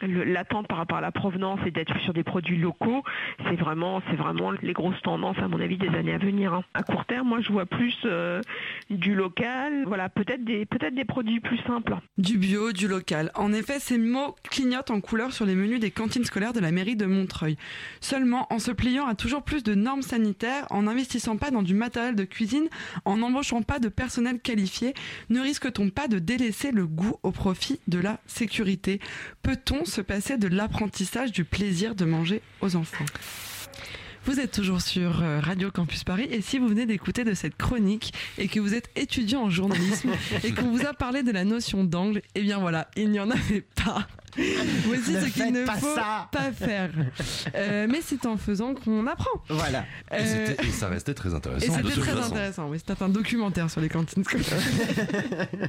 [0.03, 3.03] l'attente par rapport à la provenance et d'être sur des produits locaux,
[3.45, 6.55] c'est vraiment, c'est vraiment les grosses tendances à mon avis des années à venir.
[6.55, 6.65] Hein.
[6.75, 8.41] À court terme, moi je vois plus euh,
[8.91, 11.97] du local, voilà, peut-être des, peut-être des produits plus simples.
[12.17, 13.31] Du bio, du local.
[13.35, 16.71] En effet, ces mots clignotent en couleur sur les menus des cantines scolaires de la
[16.71, 17.57] mairie de Montreuil.
[18.01, 21.75] Seulement, en se pliant à toujours plus de normes sanitaires, en n'investissant pas dans du
[21.75, 22.69] matériel de cuisine,
[23.05, 24.95] en n'embauchant pas de personnel qualifié,
[25.31, 29.01] ne risque-t-on pas de délaisser le goût au profit de la sécurité?
[29.43, 33.05] Peut-on se passer de l'apprentissage du plaisir de manger aux enfants
[34.25, 37.57] Vous êtes toujours sur euh, Radio Campus Paris et si vous venez d'écouter de cette
[37.57, 40.11] chronique et que vous êtes étudiant en journalisme
[40.45, 43.31] et qu'on vous a parlé de la notion d'angle, eh bien voilà, il n'y en
[43.31, 44.07] avait pas.
[44.85, 46.29] Voici Ne ce qu'il ne pas faut ça.
[46.33, 46.91] pas faire.
[47.55, 49.31] Euh, mais c'est en faisant qu'on apprend.
[49.49, 49.85] Voilà.
[50.13, 51.67] Et, Euh, c'était- et ça restait très et intéressant.
[51.67, 52.33] de c'était toute très façon.
[52.33, 52.69] intéressant.
[52.69, 54.47] Oui, c'était un documentaire sur les cantines scolaires.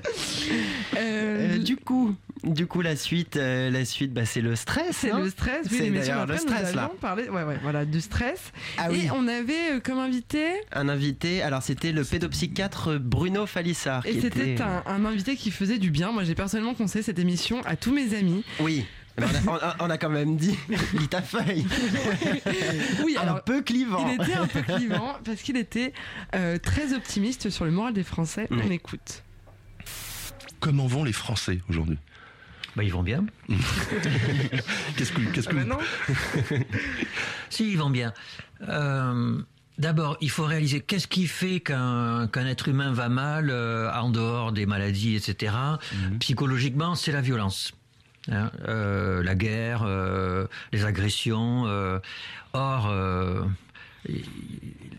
[0.97, 4.95] Euh, du coup, du coup, la suite, euh, la suite, bah, c'est le stress.
[4.97, 6.83] C'est hein le stress, oui, C'est l'émission d'ailleurs le d'après, nous stress là.
[6.85, 8.39] avions parlé, ouais, ouais, voilà, du stress.
[8.77, 14.05] Ah et on avait euh, comme invité, Un invité, alors c'était le pédopsychiatre Bruno Falissard.
[14.05, 16.11] et qui c'était était- un, un invité qui faisait du bien.
[16.11, 18.43] Moi, j'ai personnellement conseillé cette émission à tous mes amis.
[18.59, 18.85] Oui.
[19.17, 20.57] Mais on, a, on a- quand même dit,
[20.93, 21.65] lis ta feuille.
[23.03, 24.07] Oui, un alors, peu clivant.
[24.07, 25.93] Il était un peu clivant parce qu'il était
[26.35, 28.47] euh, très optimiste sur le moral des Français.
[28.49, 28.59] Oui.
[28.65, 29.23] On écoute.
[30.61, 31.97] Comment vont les Français aujourd'hui?
[32.75, 33.25] Bah, ils vont bien.
[34.95, 36.65] Qu'est-ce que, qu'est-ce Ah que bah vous- non.
[37.49, 38.13] Si, ils vont bien.
[38.67, 39.41] Euh,
[39.77, 44.09] D'abord, il faut réaliser qu'est-ce qui fait qu'un qu'un être humain va mal euh, en
[44.09, 45.53] dehors des maladies, etc.
[46.19, 47.71] Psychologiquement, c'est la violence.
[48.31, 51.65] Hein, euh, la guerre, euh, les agressions.
[51.67, 51.99] euh.
[52.53, 52.91] or,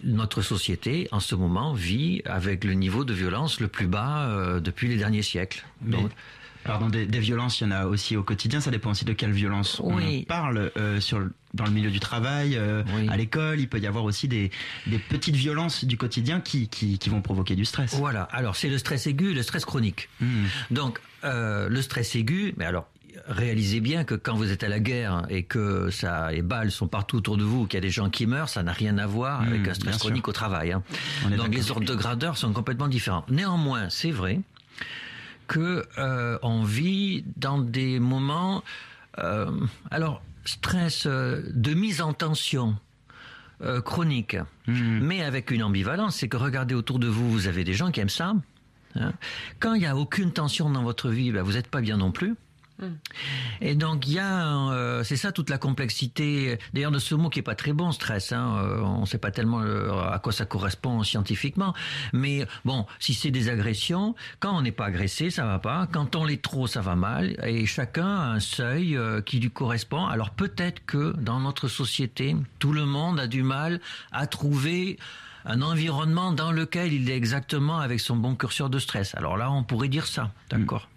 [0.04, 4.88] notre société, en ce moment, vit avec le niveau de violence le plus bas depuis
[4.88, 5.64] les derniers siècles.
[5.82, 6.10] Mais, Donc,
[6.64, 8.60] pardon, des, des violences, il y en a aussi au quotidien.
[8.60, 10.20] Ça dépend aussi de quelle violence Oui.
[10.22, 10.70] on parle.
[10.76, 14.28] euh, sur, dans le milieu du travail, euh, à l'école, il peut y avoir aussi
[14.28, 14.50] des,
[14.86, 17.94] des petites violences du quotidien qui, qui, qui vont provoquer du stress.
[17.94, 18.22] Voilà.
[18.24, 20.08] Alors c'est le stress aigu, le stress chronique.
[20.70, 22.88] Donc euh, le stress aigu, mais alors
[23.26, 26.88] réalisez bien que quand vous êtes à la guerre et que ça les balles sont
[26.88, 29.06] partout autour de vous, qu'il y a des gens qui meurent, ça n'a rien à
[29.06, 30.00] voir Mmh, avec un stress sûr.
[30.00, 30.72] chronique au travail.
[30.72, 30.82] hein.
[31.36, 33.24] Donc les ordres de grandeur sont complètement différents.
[33.28, 34.40] Néanmoins, c'est vrai
[35.46, 38.62] que euh, on vit dans des moments,
[39.18, 39.50] euh,
[39.90, 42.76] alors stress euh, de mise en tension
[43.62, 47.74] euh, chronique, mais avec une ambivalence, c'est que regardez autour de vous, vous avez des
[47.74, 48.32] gens qui aiment ça.
[48.96, 49.12] hein.
[49.58, 52.10] Quand il n'y a aucune tension dans votre vie, ben, vous n'êtes pas bien non
[52.12, 52.34] plus.
[53.60, 56.58] Et donc il y a, euh, c'est ça toute la complexité.
[56.72, 58.32] D'ailleurs de ce mot qui est pas très bon, stress.
[58.32, 61.74] Hein, euh, on ne sait pas tellement euh, à quoi ça correspond scientifiquement.
[62.12, 65.88] Mais bon, si c'est des agressions, quand on n'est pas agressé, ça va pas.
[65.92, 67.36] Quand on l'est trop, ça va mal.
[67.44, 70.06] Et chacun a un seuil qui lui correspond.
[70.06, 73.80] Alors peut-être que dans notre société, tout le monde a du mal
[74.12, 74.98] à trouver
[75.44, 79.14] un environnement dans lequel il est exactement avec son bon curseur de stress.
[79.14, 80.88] Alors là, on pourrait dire ça, d'accord?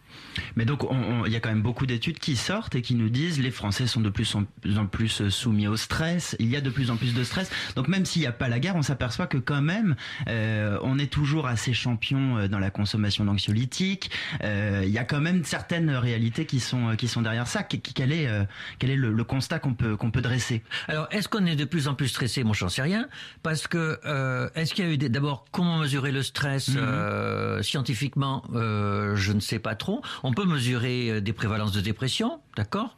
[0.56, 2.96] Mais donc, on- on- il y a quand même beaucoup d'études qui sortent et qui
[2.96, 6.36] nous disent les Français sont de plus en plus euh, soumis au stress.
[6.40, 7.50] Il y a de plus en plus de stress.
[7.76, 9.96] Donc, même s'il n'y a pas la guerre, on s'aperçoit que quand même,
[10.28, 14.12] euh, on est toujours assez champion euh, dans la consommation d'anxiolytiques.
[14.44, 17.64] Euh, il y a quand même certaines réalités qui sont euh, qui sont derrière ça.
[17.64, 18.44] Qu- Quel est euh,
[18.80, 20.64] quel est le, le constat qu'on peut qu'on peut dresser?
[20.88, 22.44] Alors, est-ce qu'on est de plus en plus stressé?
[22.44, 23.08] Moi, j'en sais rien.
[23.44, 24.98] Parce que, euh, est-ce qu'il y a eu.
[24.98, 28.44] D'abord, comment mesurer le stress euh, scientifiquement?
[28.54, 30.02] Euh, Je ne sais pas trop.
[30.24, 32.96] On peut mesurer euh, des prévalences de dépression, d'accord?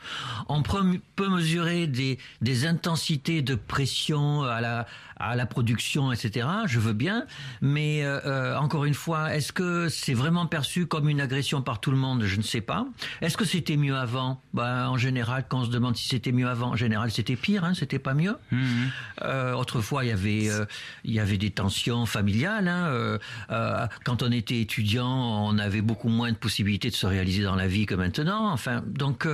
[0.47, 4.85] On peut mesurer des intensités de pression à la,
[5.17, 6.47] à la production, etc.
[6.67, 7.25] Je veux bien.
[7.61, 11.79] Mais, euh, euh, encore une fois, est-ce que c'est vraiment perçu comme une agression par
[11.79, 12.23] tout le monde?
[12.25, 12.85] Je ne sais pas.
[13.21, 14.41] Est-ce que c'était mieux avant?
[14.53, 17.63] Ben, En général, quand on se demande si c'était mieux avant, en général, c'était pire,
[17.63, 18.35] hein, c'était pas mieux.
[19.23, 20.65] Euh, autrefois, il y avait, euh,
[21.03, 22.67] il y avait des tensions familiales.
[22.67, 23.19] hein,
[24.03, 27.67] quand on était étudiant, on avait beaucoup moins de possibilités de se réaliser dans la
[27.67, 28.51] vie que maintenant.
[28.51, 29.27] Enfin, donc,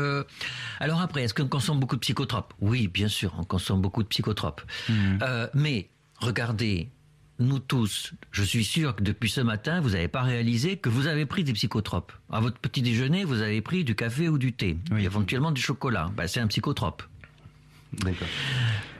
[0.80, 2.54] alors après, est-ce qu'on consomme beaucoup de psychotropes?
[2.60, 4.62] Oui, bien sûr, on consomme beaucoup de psychotropes.
[5.22, 5.81] Euh, mais
[6.21, 6.89] regardez.
[7.39, 11.07] Nous tous, je suis sûr que depuis ce matin, vous n'avez pas réalisé que vous
[11.07, 12.12] avez pris des psychotropes.
[12.31, 16.12] À votre petit déjeuner, vous avez pris du café ou du thé, éventuellement du chocolat.
[16.15, 17.01] Ben, c'est un psychotrope.
[17.93, 18.27] D'accord.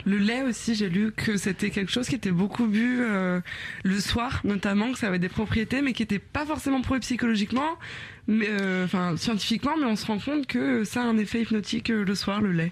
[0.06, 3.40] Le lait aussi, j'ai lu que c'était quelque chose qui était beaucoup bu euh,
[3.84, 7.78] le soir, notamment, que ça avait des propriétés, mais qui n'était pas forcément prouvé psychologiquement,
[8.28, 11.92] mais euh, enfin scientifiquement, mais on se rend compte que ça a un effet hypnotique
[11.92, 12.72] euh, le soir, le lait.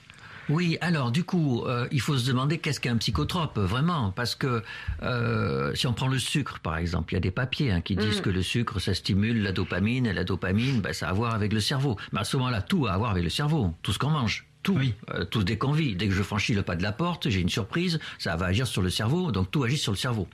[0.49, 4.63] Oui, alors du coup, euh, il faut se demander qu'est-ce qu'un psychotrope, vraiment, parce que
[5.03, 7.95] euh, si on prend le sucre, par exemple, il y a des papiers hein, qui
[7.95, 8.21] disent Mm.
[8.23, 11.33] que le sucre, ça stimule la dopamine, et la dopamine, ben, ça a à voir
[11.35, 11.97] avec le cerveau.
[12.11, 14.45] Mais à ce moment-là, tout a à voir avec le cerveau, tout ce qu'on mange.
[14.63, 14.77] Tout,
[15.13, 15.95] Euh, tout dès qu'on vit.
[15.95, 18.67] Dès que je franchis le pas de la porte, j'ai une surprise, ça va agir
[18.67, 20.27] sur le cerveau, donc tout agit sur le cerveau.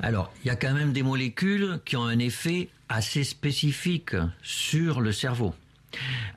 [0.00, 5.00] Alors, il y a quand même des molécules qui ont un effet assez spécifique sur
[5.00, 5.54] le cerveau.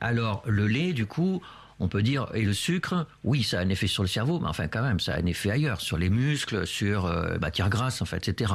[0.00, 1.42] Alors, le lait, du coup,
[1.78, 4.48] on peut dire, et le sucre, oui, ça a un effet sur le cerveau, mais
[4.48, 8.00] enfin, quand même, ça a un effet ailleurs, sur les muscles, sur euh, matière grasse,
[8.00, 8.52] en fait, etc.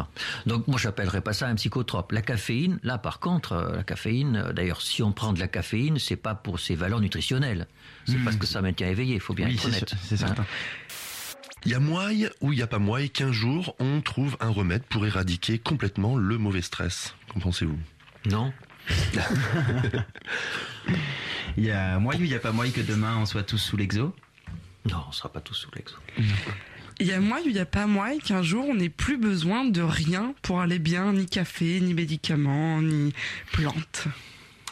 [0.48, 2.12] Donc, moi, j'appellerais pas ça un psychotrope.
[2.14, 5.48] La caféine, là, par contre, euh, la caféine, euh, d'ailleurs, si on prend de la
[5.48, 7.68] caféine, c'est pas pour ses valeurs nutritionnelles.
[8.06, 9.94] C'est parce que ça maintient éveillé, il faut bien Oui, être honnête.
[10.04, 10.28] c'est Hein.
[10.28, 10.46] certain.
[11.64, 14.50] Il y a moyen ou il n'y a pas moyen qu'un jour on trouve un
[14.50, 17.14] remède pour éradiquer complètement le mauvais stress.
[17.32, 17.78] Qu'en pensez-vous?
[18.26, 18.52] Non.
[21.58, 23.58] Il y a moyen ou il n'y a pas moyen que demain on soit tous
[23.58, 24.16] sous l'exo
[24.90, 25.96] Non, on ne sera pas tous sous l'exo.
[27.00, 29.18] Il y a moyen ou il n'y a pas moyen qu'un jour on n'ait plus
[29.18, 33.14] besoin de rien pour aller bien, ni café, ni médicaments, ni
[33.52, 34.08] plantes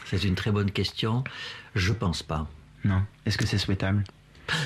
[0.06, 1.24] C'est une très bonne question.
[1.76, 2.48] Je pense pas.
[2.86, 3.04] Non.
[3.26, 4.04] Est-ce que c'est souhaitable?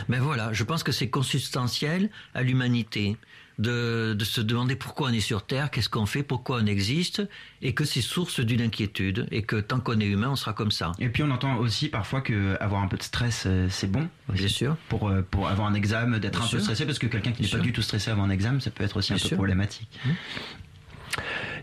[0.07, 3.17] Mais voilà, je pense que c'est consubstantiel à l'humanité
[3.59, 7.21] de, de se demander pourquoi on est sur Terre, qu'est-ce qu'on fait, pourquoi on existe,
[7.61, 10.71] et que c'est source d'une inquiétude, et que tant qu'on est humain, on sera comme
[10.71, 10.91] ça.
[10.99, 14.07] Et puis on entend aussi parfois que avoir un peu de stress, euh, c'est bon.
[14.29, 14.75] Bien sûr.
[14.89, 17.47] Pour, euh, pour avoir un examen, d'être un peu stressé, parce que quelqu'un qui n'est
[17.47, 17.63] pas sûr.
[17.63, 19.89] du tout stressé avant un examen, ça peut être aussi un peu problématique.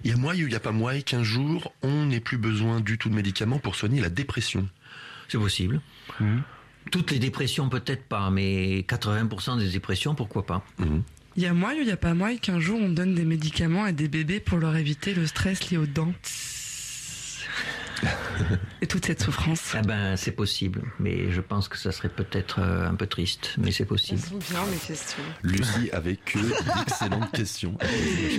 [0.04, 2.38] Il y a moyen ou il n'y a pas moyen qu'un jour on n'ait plus
[2.38, 4.68] besoin du tout de médicaments pour soigner la dépression
[5.28, 5.80] C'est possible.
[6.90, 10.64] Toutes les dépressions, peut-être pas, mais 80% des dépressions, pourquoi pas?
[11.36, 13.84] Il y a moyen ou il a pas moyen qu'un jour on donne des médicaments
[13.84, 16.12] à des bébés pour leur éviter le stress lié aux dents
[18.88, 19.74] toute cette souffrance.
[19.78, 23.54] Eh ben, c'est possible, mais je pense que ça serait peut-être euh, un peu triste,
[23.58, 24.20] mais c'est possible.
[24.20, 25.22] sont bien mes questions.
[25.42, 26.40] Lucie avec euh,
[26.78, 27.76] d'excellentes questions.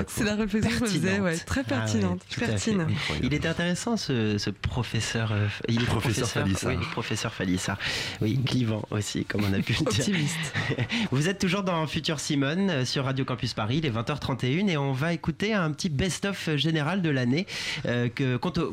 [0.08, 2.90] C'est la réflexion que je faisais, ouais, très pertinente, Ah ouais, pertinente.
[2.98, 3.20] fait.
[3.24, 5.32] Il était intéressant ce, ce professeur.
[5.32, 6.72] euh, il est Professeur Falissard.
[6.72, 7.78] Oui, professeur Falissard.
[8.22, 9.88] Oui, clivant aussi, comme on a pu le dire.
[9.88, 10.54] Optimiste.
[11.12, 14.78] Vous êtes toujours dans Futur Simone euh, sur Radio Campus Paris, il est 20h31 et
[14.78, 17.46] on va écouter un petit best-of général de l'année
[17.86, 18.10] euh,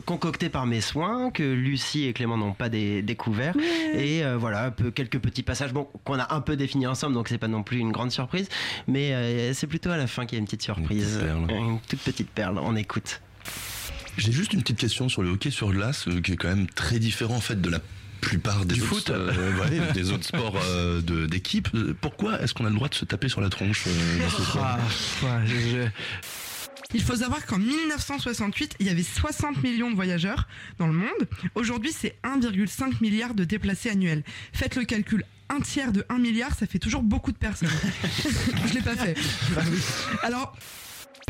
[0.07, 3.55] concocté par mes soins, que Lucie et Clément n'ont pas dé- découvert.
[3.95, 7.29] Et euh, voilà, peu, quelques petits passages bon, qu'on a un peu définis ensemble, donc
[7.29, 8.49] c'est pas non plus une grande surprise.
[8.87, 11.19] Mais euh, c'est plutôt à la fin qu'il y a une petite surprise.
[11.23, 11.51] perle.
[11.51, 13.21] Une toute petite perle, on écoute.
[14.17, 16.67] J'ai juste une petite question sur le hockey sur glace euh, qui est quand même
[16.69, 17.79] très différent en fait de la
[18.21, 19.11] plupart des Du autres, foot.
[19.11, 21.69] euh, ouais, des autres sports euh, de- d'équipe.
[22.01, 24.43] Pourquoi est-ce qu'on a le droit de se taper sur la tronche euh, dans ce
[24.43, 24.79] sport?
[26.95, 30.49] Il faut savoir qu'en 1968, il y avait 60 millions de voyageurs
[30.79, 31.29] dans le monde.
[31.55, 34.23] Aujourd'hui, c'est 1,5 milliard de déplacés annuels.
[34.55, 35.25] Faites le calcul.
[35.51, 37.69] Un tiers de 1 milliard, ça fait toujours beaucoup de personnes.
[38.69, 39.15] Je l'ai pas fait.
[40.23, 40.57] Alors,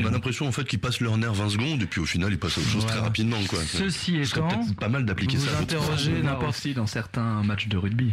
[0.00, 2.30] On a l'impression en fait qu'ils passent leur nerf 20 secondes et puis au final
[2.32, 3.58] ils passent à autre chose très rapidement quoi.
[3.64, 5.58] Ceci étant, peut-être pas mal d'appliquer vous ça.
[5.58, 8.12] interrogez n'importe qui dans certains matchs de rugby.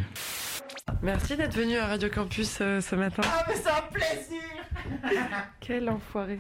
[1.04, 3.22] merci d'être venu à Radio Campus euh, ce matin.
[3.26, 4.42] Ah, mais c'est un plaisir
[5.60, 6.40] Quel enfoiré.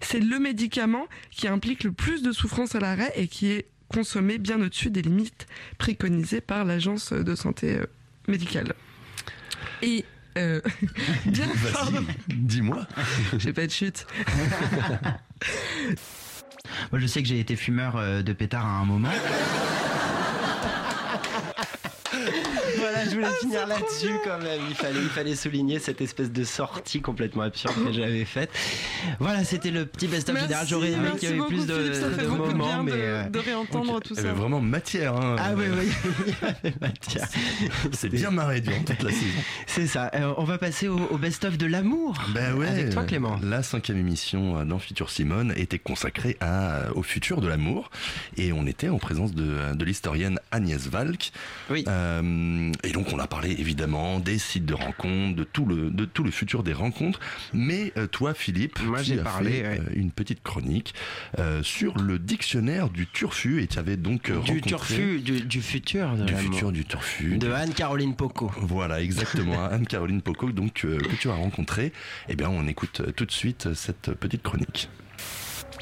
[0.00, 4.38] C'est le médicament qui implique le plus de souffrance à l'arrêt et qui est consommé
[4.38, 5.46] bien au-dessus des limites
[5.78, 7.86] préconisées par l'agence de santé euh,
[8.28, 8.74] médicale.
[9.82, 10.04] Et
[10.36, 10.60] euh,
[11.26, 11.46] bien
[12.28, 12.86] dis-moi.
[13.38, 14.06] j'ai pas de chute.
[16.90, 19.10] Moi, je sais que j'ai été fumeur euh, de pétard à un moment.
[22.96, 24.60] Voilà, je voulais finir là-dessus quand même.
[24.68, 28.50] Il fallait, il fallait souligner cette espèce de sortie complètement absurde que j'avais faite.
[29.20, 30.66] Voilà, c'était le petit best-of général.
[30.66, 32.92] J'aurais aimé qu'il y avait plus de, ça fait de de moments, bien mais.
[32.92, 34.28] de- euh, de réentendre tout Il y ça.
[34.30, 35.14] avait vraiment matière.
[35.16, 35.36] hein.
[35.38, 35.88] Ah oui, oui,
[36.26, 37.28] il y avait matière.
[37.92, 39.24] C'est bien marré durant toute la saison.
[39.66, 40.10] C'est ça.
[40.14, 42.14] Euh, on va passer au, au best-of de l'amour.
[42.34, 42.68] Ben ouais.
[42.68, 43.38] Avec toi, Clément.
[43.42, 47.90] La cinquième émission euh, dans Futur Simone était consacrée à, au futur de l'amour.
[48.36, 51.32] Et on était en présence de, de l'historienne Agnès Valk.
[51.70, 51.84] Oui.
[51.88, 56.04] Euh, et donc on a parlé évidemment des sites de rencontres, de tout le, de
[56.04, 57.20] tout le futur des rencontres.
[57.52, 59.80] Mais euh, toi, Philippe, Moi, tu j'ai as parlé, fait ouais.
[59.80, 60.94] euh, une petite chronique
[61.38, 63.62] euh, sur le dictionnaire du turfu.
[63.62, 64.60] Et tu avais donc euh, Du rencontré...
[64.68, 66.12] turfu, du, du futur.
[66.16, 67.38] De Du futur du turfu.
[67.38, 68.50] De Anne-Caroline Poco.
[68.60, 69.64] Voilà, exactement.
[69.70, 71.92] Anne-Caroline Poco, donc, euh, que tu as rencontré.
[72.28, 74.88] Eh bien, on écoute tout de suite cette petite chronique.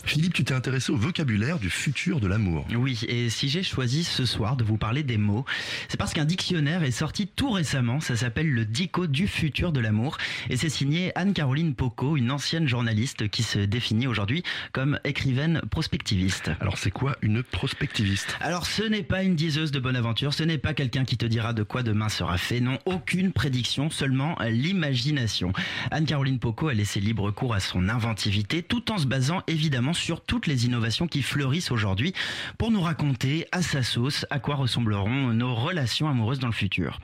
[0.07, 2.67] Philippe, tu t'es intéressé au vocabulaire du futur de l'amour.
[2.75, 5.45] Oui, et si j'ai choisi ce soir de vous parler des mots,
[5.89, 9.81] c'est parce qu'un dictionnaire est sorti tout récemment, ça s'appelle le Dico du futur de
[9.81, 10.19] l'amour,
[10.51, 16.51] et c'est signé Anne-Caroline Poco, une ancienne journaliste qui se définit aujourd'hui comme écrivaine prospectiviste.
[16.61, 18.37] Alors, c'est quoi une prospectiviste?
[18.41, 21.27] Alors ce n'est pas une diseuse de bonne aventure, ce n'est pas quelqu'un qui te
[21.27, 25.53] dira de quoi demain sera fait, non, aucune prédiction, seulement l'imagination.
[25.91, 30.21] Anne-Caroline Poco a laissé libre cours à son inventivité tout en se basant évidemment sur
[30.21, 32.13] toutes les innovations qui fleurissent aujourd'hui
[32.59, 36.99] pour nous raconter à sa sauce à quoi ressembleront nos relations amoureuses dans le futur.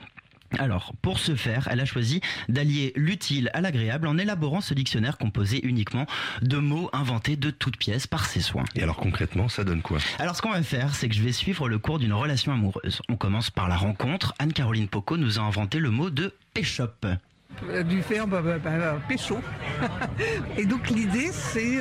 [0.59, 5.17] Alors, pour ce faire, elle a choisi d'allier l'utile à l'agréable en élaborant ce dictionnaire
[5.17, 6.05] composé uniquement
[6.41, 8.65] de mots inventés de toutes pièces par ses soins.
[8.75, 9.99] Et alors, concrètement, ça donne quoi?
[10.19, 13.01] Alors ce qu'on va faire, c'est que je vais suivre le cours d'une relation amoureuse.
[13.07, 14.33] On commence par la rencontre.
[14.39, 17.05] Anne-Caroline Poco nous a inventé le mot de péchop.
[17.69, 19.39] Euh, du verbe euh, bah, euh, pécho.
[20.57, 21.79] Et donc l'idée, c'est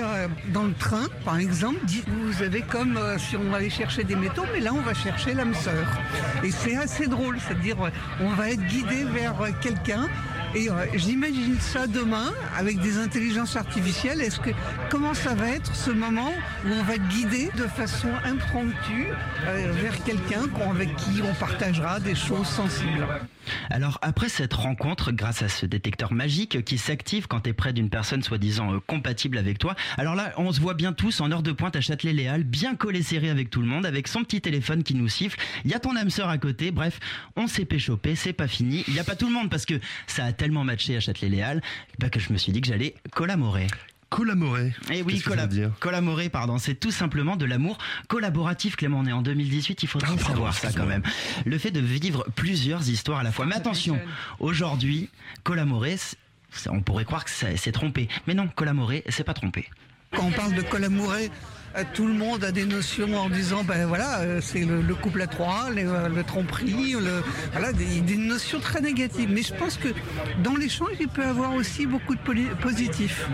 [0.49, 4.61] dans le train, par exemple, vous avez comme si on allait chercher des métaux, mais
[4.61, 5.87] là on va chercher l'âme sœur.
[6.45, 7.77] Et c'est assez drôle, c'est-à-dire
[8.21, 10.09] on va être guidé vers quelqu'un
[10.55, 14.21] Et j'imagine ça demain avec des intelligences artificielles.
[14.21, 14.51] Est-ce que
[14.91, 16.33] comment ça va être ce moment
[16.65, 19.09] où on va guider de façon impromptue
[19.45, 23.07] vers quelqu'un avec qui on partagera des choses sensibles?
[23.71, 27.73] Alors après cette rencontre, grâce à ce détecteur magique qui s'active quand tu es près
[27.73, 31.31] d'une personne soi-disant euh, compatible avec toi, alors là on se voit bien tous en
[31.31, 34.41] heure de pointe à Châtelet-Léal, bien collé serré avec tout le monde, avec son petit
[34.41, 37.01] téléphone qui nous siffle, il y a ton âme sœur à côté, bref,
[37.37, 39.75] on s'est péchopé, c'est pas fini, il n'y a pas tout le monde parce que
[40.07, 41.63] ça a tellement matché à Châtelet-Léal
[41.99, 43.67] bah, que je me suis dit que j'allais collaborer.
[44.11, 44.75] Collaborer.
[44.93, 45.23] Eh oui,
[45.79, 46.59] collaborer, pardon.
[46.59, 48.99] C'est tout simplement de l'amour collaboratif, Clément.
[48.99, 51.03] On est en 2018, il Ah, faudrait savoir ça quand même.
[51.47, 53.47] Le fait de vivre plusieurs histoires à la fois.
[53.47, 53.99] Mais attention,
[54.41, 55.09] aujourd'hui,
[55.45, 55.97] collaborer,
[56.69, 58.09] on pourrait croire que c'est trompé.
[58.27, 59.69] Mais non, collaborer, c'est pas trompé.
[60.13, 61.31] Quand on parle de collaborer,
[61.95, 65.23] tout le monde a des notions en disant ben voilà euh, c'est le, le couple
[65.23, 69.31] à trois, le, euh, le tromperie, le, voilà des, notions très négatives.
[69.33, 69.89] Mais je pense que
[70.43, 73.29] dans l'échange il peut y avoir aussi beaucoup de positifs.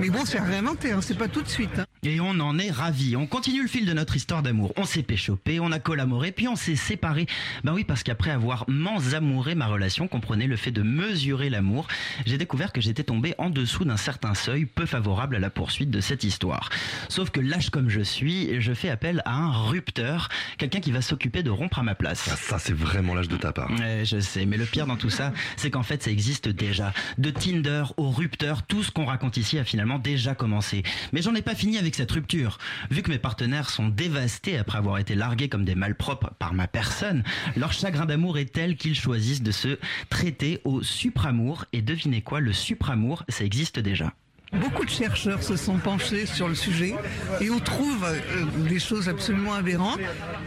[0.00, 1.78] Mais bon c'est à réinventer, hein, c'est pas tout de suite.
[1.78, 1.86] hein.
[2.04, 3.14] Et on en est ravis.
[3.14, 4.72] On continue le fil de notre histoire d'amour.
[4.76, 7.26] On s'est péchopé, on a collaboré, puis on s'est séparé.
[7.62, 8.66] Ben oui, parce qu'après avoir
[9.14, 11.86] amouré ma relation, comprenez le fait de mesurer l'amour,
[12.26, 15.92] j'ai découvert que j'étais tombé en dessous d'un certain seuil peu favorable à la poursuite
[15.92, 16.70] de cette histoire.
[17.08, 20.28] Sauf que lâche comme je suis, je fais appel à un rupteur,
[20.58, 22.28] quelqu'un qui va s'occuper de rompre à ma place.
[22.32, 23.70] Ah, ça, c'est vraiment l'âge de ta part.
[23.78, 26.92] Ouais, je sais, mais le pire dans tout ça, c'est qu'en fait, ça existe déjà.
[27.18, 30.82] De Tinder au rupteur, tout ce qu'on raconte ici a finalement déjà commencé.
[31.12, 32.58] Mais j'en ai pas fini avec cette rupture.
[32.90, 36.66] Vu que mes partenaires sont dévastés après avoir été largués comme des malpropres par ma
[36.66, 37.22] personne,
[37.56, 39.78] leur chagrin d'amour est tel qu'ils choisissent de se
[40.10, 41.64] traiter au supramour.
[41.72, 44.12] Et devinez quoi, le supramour, ça existe déjà.
[44.52, 46.94] Beaucoup de chercheurs se sont penchés sur le sujet
[47.40, 49.98] et on trouve euh, des choses absolument aberrantes.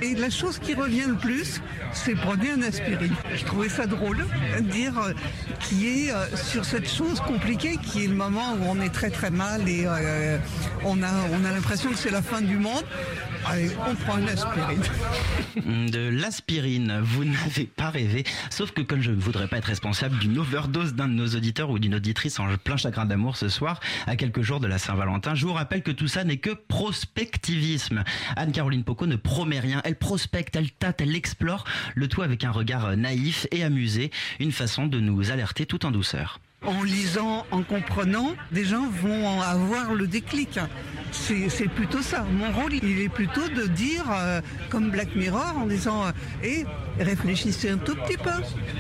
[0.01, 1.59] Et la chose qui revient le plus,
[1.91, 3.15] c'est prenez un aspirine.
[3.35, 4.27] Je trouvais ça drôle
[4.57, 5.13] de dire euh,
[5.59, 9.09] qui est euh, sur cette chose compliquée qui est le moment où on est très
[9.09, 9.87] très mal et
[10.83, 12.83] on a, on a l'impression que c'est la fin du monde.
[13.47, 14.81] Allez, on prend une aspirine.
[15.91, 18.23] De l'aspirine, vous n'avez pas rêvé.
[18.49, 21.69] Sauf que comme je ne voudrais pas être responsable d'une overdose d'un de nos auditeurs
[21.69, 25.35] ou d'une auditrice en plein chagrin d'amour ce soir, à quelques jours de la Saint-Valentin,
[25.35, 28.03] je vous rappelle que tout ça n'est que prospectivisme.
[28.35, 31.65] Anne-Caroline Poco ne promet rien, elle prospecte, elle tâte, elle explore,
[31.95, 35.91] le tout avec un regard naïf et amusé, une façon de nous alerter tout en
[35.91, 36.39] douceur.
[36.63, 40.59] En lisant, en comprenant, des gens vont avoir le déclic.
[41.11, 42.23] C'est plutôt ça.
[42.23, 46.05] Mon rôle, il est plutôt de dire, euh, comme Black Mirror, en disant,
[46.43, 46.65] et
[46.99, 48.31] réfléchissez un tout petit peu,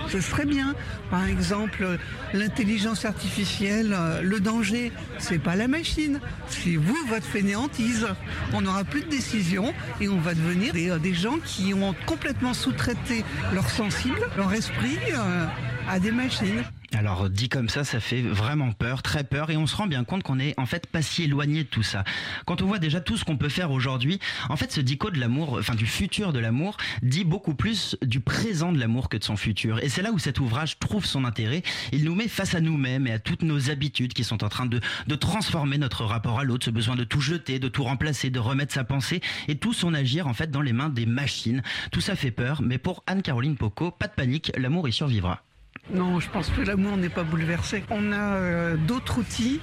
[0.09, 0.73] ce serait bien.
[1.11, 1.97] Par exemple, euh,
[2.33, 8.07] l'intelligence artificielle, euh, le danger, c'est pas la machine, c'est vous, votre fainéantise.
[8.53, 12.53] On n'aura plus de décision et on va devenir des, euh, gens qui ont complètement
[12.53, 13.23] sous-traité
[13.53, 15.45] leur sensible, leur esprit euh,
[15.87, 16.63] à des machines.
[16.97, 20.05] Alors dit comme ça, ça fait vraiment peur, très peur, et on se rend bien
[20.05, 22.05] compte qu'on est en fait pas si éloigné de tout ça.
[22.45, 25.19] Quand on voit déjà tout ce qu'on peut faire aujourd'hui, en fait ce dico de
[25.19, 29.25] l'amour, enfin du futur de l'amour, dit beaucoup plus du présent de l'amour que de
[29.25, 29.83] son futur.
[29.83, 31.63] Et c'est là où cet ouvrage trouve son intérêt.
[31.91, 34.65] Il nous met face à nous-mêmes et à toutes nos habitudes qui sont en train
[34.65, 38.29] de, de transformer notre rapport à l'autre, ce besoin de tout jeter, de tout remplacer,
[38.29, 41.61] de remettre sa pensée, et tout son agir en fait dans les mains des machines.
[41.91, 45.44] Tout ça fait peur, mais pour Anne-Caroline Poco, pas de panique, l'amour y survivra.
[45.93, 47.83] Non, je pense que l'amour n'est pas bouleversé.
[47.91, 49.59] On a euh, d'autres outils,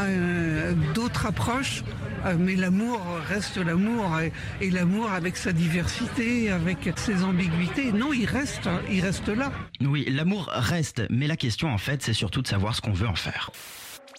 [0.00, 1.84] euh, d'autres approches,
[2.26, 4.18] euh, mais l'amour reste l'amour.
[4.20, 9.52] Et, et l'amour avec sa diversité, avec ses ambiguïtés, non, il reste, il reste là.
[9.80, 13.08] Oui, l'amour reste, mais la question en fait, c'est surtout de savoir ce qu'on veut
[13.08, 13.50] en faire.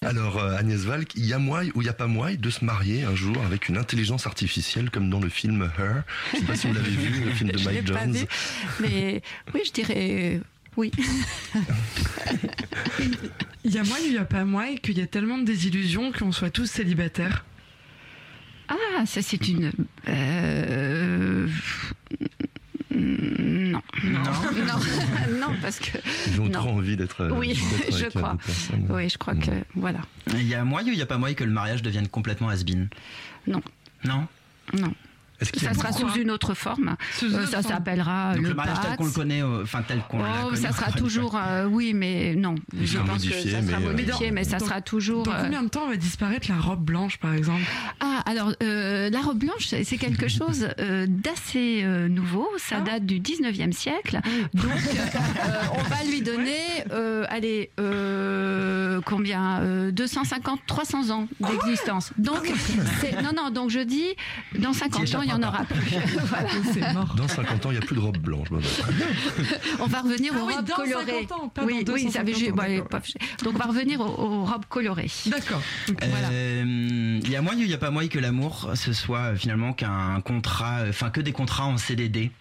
[0.04, 2.66] Alors Agnès Valk, il y a moyen ou il n'y a pas moyen de se
[2.66, 6.02] marier un jour avec une intelligence artificielle comme dans le film Her?
[6.34, 8.14] Je sais pas si vous l'avez vu, le film de Je l'ai Mike pas Jones.
[8.14, 8.26] vu,
[8.80, 9.22] mais
[9.54, 10.40] oui, je dirais
[10.78, 10.92] oui.
[13.64, 15.44] Il y a moi, il n'y a pas moi, et qu'il y a tellement de
[15.44, 17.46] désillusions qu'on soit tous célibataires.
[18.68, 19.72] Ah, ça c'est une.
[20.08, 21.48] euh,
[22.90, 23.82] Non.
[24.04, 24.22] Non.
[24.24, 25.98] non, non, parce que.
[26.28, 26.52] Ils ont non.
[26.52, 27.22] trop envie d'être.
[27.22, 28.38] euh, Oui, d'être je crois.
[28.90, 29.52] Oui, je crois que.
[29.76, 30.00] Voilà.
[30.34, 32.50] Il y a moyen ou il n'y a pas moyen que le mariage devienne complètement
[32.50, 32.90] has-been?
[33.48, 33.62] Non.
[34.06, 34.28] Non?
[34.74, 34.94] Non.
[35.42, 36.96] Ça sera sous une autre forme.
[37.24, 40.02] Euh, autre ça s'appellera Donc le le mariage tel qu'on le connaît, euh, enfin tel
[40.10, 42.56] qu'on l'a Oh, connu, ça sera toujours, euh, oui, mais non.
[42.80, 45.24] Je pense que ça sera mais, euh, modifié, mais ça Dans- sera toujours.
[45.24, 47.62] Dans euh, combien de temps va disparaître la robe blanche, par exemple?
[48.00, 52.48] Ah, alors euh, la robe blanche, c'est quelque chose euh, d'assez euh, nouveau.
[52.58, 52.82] Ça Ah.
[52.82, 54.20] date du 19e siècle.
[54.54, 56.56] Donc, euh, on va lui donner,
[56.92, 62.12] euh, allez, euh, combien euh, 250, 300 ans d'existence.
[62.18, 62.52] Donc,
[63.00, 64.06] c'est- non, non, donc je dis,
[64.60, 65.80] dans 50 ans, il n'y en aura plus.
[66.26, 67.06] Voilà.
[67.16, 68.48] Dans 50 ans, il n'y a plus de robe blanche.
[69.80, 71.06] On va revenir Ah aux oui, robes dans colorées.
[71.30, 72.88] 50 ans, pas oui, dans oui, ça avait 250 ju- ans, bah, d'accord.
[72.90, 75.12] pas- Donc on va revenir aux, aux robes colorées.
[75.28, 75.62] D'accord.
[76.04, 79.74] Euh, Il y a moyen, il n'y a pas moyen que l'amour ce soit finalement
[79.74, 82.32] qu'un contrat, enfin que des contrats en CDD.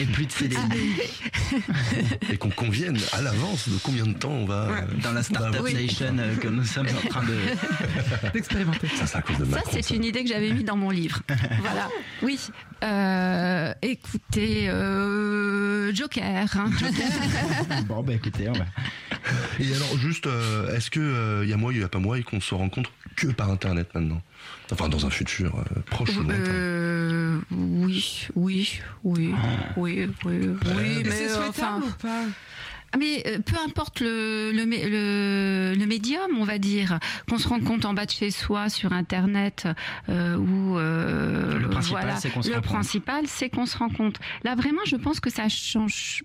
[0.00, 0.58] Et plus de CDD.
[2.32, 4.68] Et qu'on convienne à l'avance de combien de temps on va.
[5.02, 7.36] Dans la Startup Nation euh, que nous sommes en train de.
[8.32, 8.88] D'expérimenter.
[9.04, 11.20] Ça, de c'est une idée que j'avais mise dans mon livre.
[11.60, 11.88] voilà.
[12.22, 12.38] Oui.
[12.84, 16.46] Euh, écoutez, euh, Joker.
[16.56, 16.70] hein.
[17.88, 18.66] bon, bah écoutez, on va.
[19.58, 22.40] Et alors, juste, euh, est-ce qu'il y a moyen, il n'y a pas moyen qu'on
[22.40, 24.20] se rencontre que par Internet maintenant?
[24.70, 26.50] Enfin, dans un futur euh, proche ou lointain.
[26.50, 29.34] Euh, oui, oui, oui,
[29.76, 31.86] oui, oui, oui, Mais mais c'est euh, souhaitable enfin.
[31.86, 32.22] ou pas?
[32.98, 37.64] Mais euh, peu importe le, le, le, le médium, on va dire, qu'on se rende
[37.64, 39.66] compte en bas de chez soi sur Internet
[40.08, 42.16] euh, ou euh, Le principal, voilà.
[42.16, 42.72] c'est qu'on se Le rencontre.
[42.72, 44.18] principal, c'est qu'on se rend compte.
[44.44, 46.24] Là, vraiment, je pense que ça change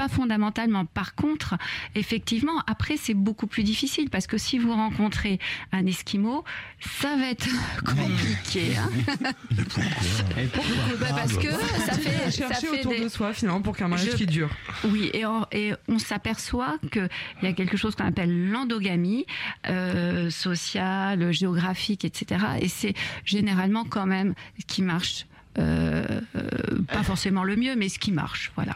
[0.00, 0.86] pas fondamentalement.
[0.86, 1.56] Par contre,
[1.94, 5.38] effectivement, après, c'est beaucoup plus difficile parce que si vous rencontrez
[5.72, 6.42] un Esquimau,
[6.80, 7.46] ça va être
[7.84, 8.76] compliqué.
[8.78, 8.90] hein.
[10.38, 10.74] Et pourquoi?
[11.00, 13.88] Bah, parce que ça fait, ça chercher fait autour des- de soi finalement pour qu'un
[13.88, 14.48] mariage Je- qui dure.
[14.84, 17.08] oui, et on, et on s'aperçoit qu'il
[17.42, 19.26] y a quelque chose qu'on appelle l'endogamie
[19.68, 22.40] euh, sociale, géographique, etc.
[22.62, 22.94] Et c'est
[23.26, 25.26] généralement quand même ce qui marche.
[25.58, 26.48] euh, euh,
[26.86, 28.74] pas forcément le mieux, mais ce qui marche, voilà.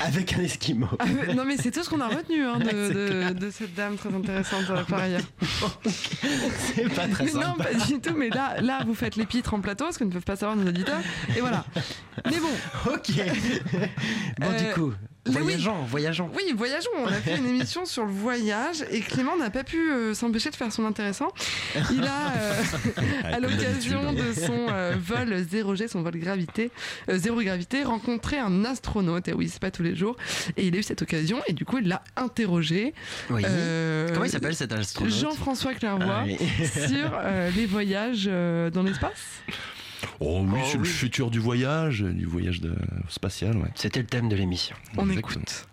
[0.00, 0.88] Avec un Esquimau.
[0.98, 4.64] Ah, non mais c'est tout ce qu'on a retenu hein, de, cette dame très intéressante
[4.70, 5.22] euh, par ailleurs.
[6.58, 7.64] C'est pas très Mais non, sympa.
[7.64, 8.14] pas du tout.
[8.16, 10.68] Mais là, là, vous faites l'épître en plateau, ce que ne peuvent pas savoir nos
[10.68, 11.00] auditeurs.
[11.36, 11.64] Et voilà.
[12.26, 12.48] Mais bon.
[12.92, 13.10] Ok.
[14.38, 14.92] Bon, Euh, du coup,
[15.28, 15.42] mais oui.
[15.42, 16.30] voyageons, voyageons.
[16.34, 16.90] Oui, voyageons.
[16.96, 20.50] On a fait une émission sur le voyage et Clément n'a pas pu euh, s'empêcher
[20.50, 21.28] de faire son intéressant.
[21.92, 22.62] Il a, euh,
[23.24, 26.70] à l'occasion de son euh, vol 0G, son vol gravité,
[27.08, 29.28] zéro gravité, rencontré un astronaute.
[29.28, 30.16] Et oui, c'est pas tous les jours.
[30.56, 32.94] Et il a eu cette occasion et du coup, il l'a interrogé.
[33.30, 33.42] Oui.
[34.12, 35.14] Comment il s'appelle cet astronaute?
[35.14, 36.38] Jean-François Clairvoy Ah oui.
[36.88, 37.12] sur
[37.56, 38.26] les voyages
[38.72, 39.42] dans l'espace?
[40.20, 42.74] Oh oui, Oh c'est le futur du voyage, du voyage de...
[43.08, 43.70] spatial, ouais.
[43.74, 44.76] C'était le thème de l'émission.
[44.96, 45.42] On Exactement.
[45.42, 45.68] écoute.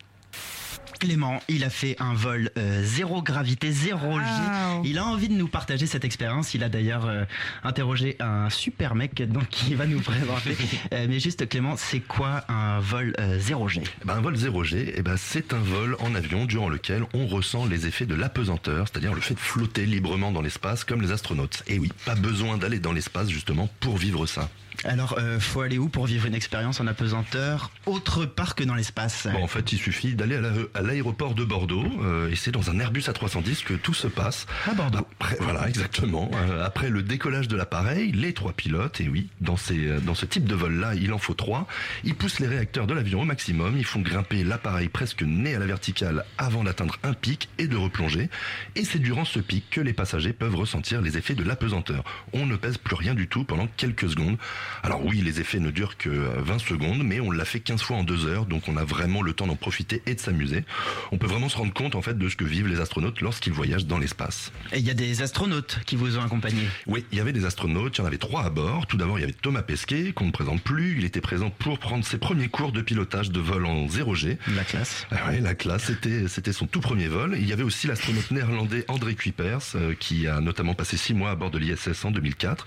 [0.99, 4.25] Clément, il a fait un vol euh, zéro gravité, zéro G.
[4.25, 4.81] Wow.
[4.85, 6.53] Il a envie de nous partager cette expérience.
[6.53, 7.25] Il a d'ailleurs euh,
[7.63, 10.55] interrogé un super mec donc qui va nous présenter.
[10.93, 14.35] Euh, mais juste Clément, c'est quoi un vol euh, zéro G Eh ben, un vol
[14.35, 18.15] 0G, eh ben, c'est un vol en avion durant lequel on ressent les effets de
[18.15, 21.63] l'apesanteur, c'est-à-dire le fait de flotter librement dans l'espace comme les astronautes.
[21.67, 24.49] Et oui, pas besoin d'aller dans l'espace justement pour vivre ça.
[24.83, 28.75] Alors, euh, faut aller où pour vivre une expérience en apesanteur autre part que dans
[28.75, 29.27] l'espace?
[29.31, 32.51] Bon, en fait, il suffit d'aller à la- à l'aéroport de Bordeaux euh, et c'est
[32.51, 34.45] dans un Airbus A310 que tout se passe.
[34.67, 35.07] À Bordeaux.
[35.19, 36.29] Après, voilà, exactement.
[36.33, 40.15] Euh, après le décollage de l'appareil, les trois pilotes, et oui, dans, ces, euh, dans
[40.15, 41.67] ce type de vol-là, il en faut trois.
[42.03, 45.59] Ils poussent les réacteurs de l'avion au maximum, ils font grimper l'appareil presque nez à
[45.59, 48.29] la verticale avant d'atteindre un pic et de replonger.
[48.75, 52.03] Et c'est durant ce pic que les passagers peuvent ressentir les effets de l'apesanteur.
[52.33, 54.37] On ne pèse plus rien du tout pendant quelques secondes.
[54.83, 57.81] Alors oui, les effets ne durent que euh, 20 secondes, mais on l'a fait 15
[57.81, 60.63] fois en deux heures, donc on a vraiment le temps d'en profiter et de s'amuser.
[61.11, 63.53] On peut vraiment se rendre compte en fait de ce que vivent les astronautes lorsqu'ils
[63.53, 64.51] voyagent dans l'espace.
[64.71, 66.61] Et il y a des astronautes qui vous ont accompagné?
[66.87, 68.87] Oui, il y avait des astronautes, il y en avait trois à bord.
[68.87, 70.97] Tout d'abord, il y avait Thomas Pesquet, qu'on ne présente plus.
[70.97, 74.37] Il était présent pour prendre ses premiers cours de pilotage de vol en 0G.
[74.55, 75.07] La classe.
[75.11, 77.35] Ah ouais, la classe, c'était, c'était son tout premier vol.
[77.39, 81.31] Il y avait aussi l'astronaute néerlandais André Kuipers, euh, qui a notamment passé six mois
[81.31, 82.65] à bord de l'ISS en 2004.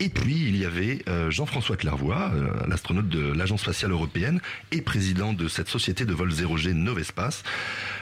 [0.00, 4.82] Et puis, il y avait euh, Jean-François Clairvoy, euh, l'astronaute de l'Agence spatiale européenne et
[4.82, 7.44] président de cette société de vol 0G Novespace.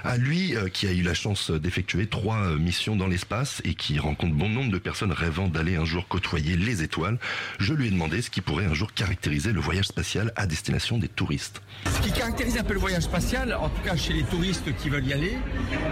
[0.03, 3.75] À lui, euh, qui a eu la chance d'effectuer trois euh, missions dans l'espace et
[3.75, 7.17] qui rencontre bon nombre de personnes rêvant d'aller un jour côtoyer les étoiles,
[7.61, 10.99] je lui ai demandé ce qui pourrait un jour caractériser le voyage spatial à destination
[10.99, 11.63] des touristes.
[11.87, 14.89] Ce qui caractérise un peu le voyage spatial, en tout cas chez les touristes qui
[14.89, 15.39] veulent y aller,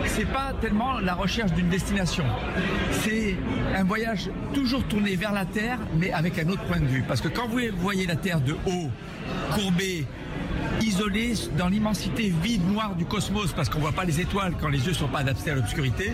[0.07, 2.25] c'est pas tellement la recherche d'une destination.
[3.05, 3.37] C'est
[3.73, 7.05] un voyage toujours tourné vers la Terre, mais avec un autre point de vue.
[7.07, 8.91] Parce que quand vous voyez la Terre de haut,
[9.55, 10.07] courbée,
[10.83, 14.87] isolée dans l'immensité vide, noire du cosmos, parce qu'on voit pas les étoiles quand les
[14.87, 16.13] yeux sont pas adaptés à l'obscurité,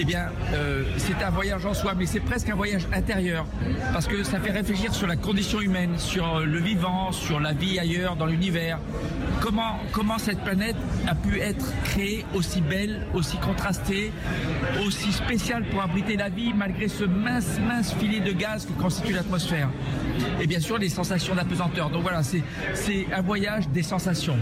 [0.00, 3.46] eh bien, euh, c'est un voyage en soi, mais c'est presque un voyage intérieur,
[3.92, 7.78] parce que ça fait réfléchir sur la condition humaine, sur le vivant, sur la vie
[7.78, 8.78] ailleurs dans l'univers.
[9.40, 14.12] Comment, comment cette planète a pu être créée aussi belle, aussi contrastée,
[14.84, 19.12] aussi spéciale pour abriter la vie malgré ce mince, mince filet de gaz que constitue
[19.12, 19.68] l'atmosphère?
[20.40, 21.90] Et bien sûr, les sensations d'apesanteur.
[21.90, 24.36] Donc voilà, c'est un voyage des sensations.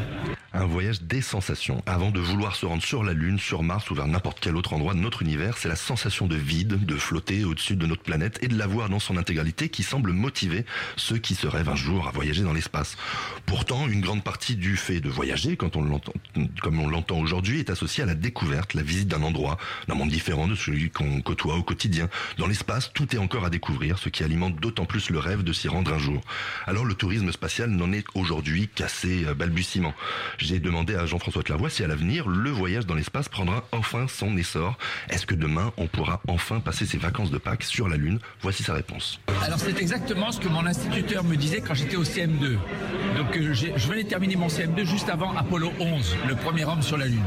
[0.58, 1.82] Un voyage des sensations.
[1.84, 4.72] Avant de vouloir se rendre sur la Lune, sur Mars ou vers n'importe quel autre
[4.72, 8.38] endroit de notre univers, c'est la sensation de vide, de flotter au-dessus de notre planète
[8.40, 10.64] et de la voir dans son intégralité qui semble motiver
[10.96, 12.96] ceux qui se rêvent un jour à voyager dans l'espace.
[13.44, 16.00] Pourtant, une grande partie du fait de voyager, quand on
[16.62, 20.08] comme on l'entend aujourd'hui, est associée à la découverte, la visite d'un endroit, d'un monde
[20.08, 22.08] différent de celui qu'on côtoie au quotidien.
[22.38, 25.52] Dans l'espace, tout est encore à découvrir, ce qui alimente d'autant plus le rêve de
[25.52, 26.22] s'y rendre un jour.
[26.66, 29.94] Alors le tourisme spatial n'en est aujourd'hui qu'à ses balbutiements.
[30.46, 34.36] J'ai demandé à Jean-François Clairvoy si à l'avenir, le voyage dans l'espace prendra enfin son
[34.36, 34.78] essor.
[35.10, 38.20] Est-ce que demain, on pourra enfin passer ses vacances de Pâques sur la Lune?
[38.42, 39.18] Voici sa réponse.
[39.42, 42.58] Alors c'est exactement ce que mon instituteur me disait quand j'étais au CM2.
[43.16, 46.96] Donc euh, je venais terminer mon CM2 juste avant Apollo 11, le premier homme sur
[46.96, 47.24] la Lune.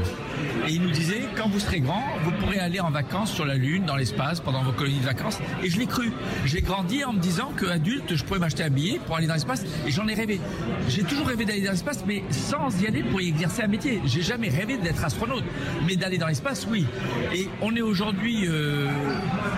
[0.66, 3.56] Et il nous disait, quand vous serez grand, vous pourrez aller en vacances sur la
[3.56, 5.38] Lune, dans l'espace, pendant vos colonies de vacances.
[5.62, 6.12] Et je l'ai cru.
[6.46, 9.64] J'ai grandi en me disant qu'adulte, je pourrais m'acheter un billet pour aller dans l'espace.
[9.86, 10.40] Et j'en ai rêvé.
[10.88, 14.00] J'ai toujours rêvé d'aller dans l'espace, mais sans y aller pour y exercer un métier.
[14.04, 15.44] J'ai jamais rêvé d'être astronaute.
[15.86, 16.86] Mais d'aller dans l'espace, oui.
[17.34, 18.88] Et on est aujourd'hui euh,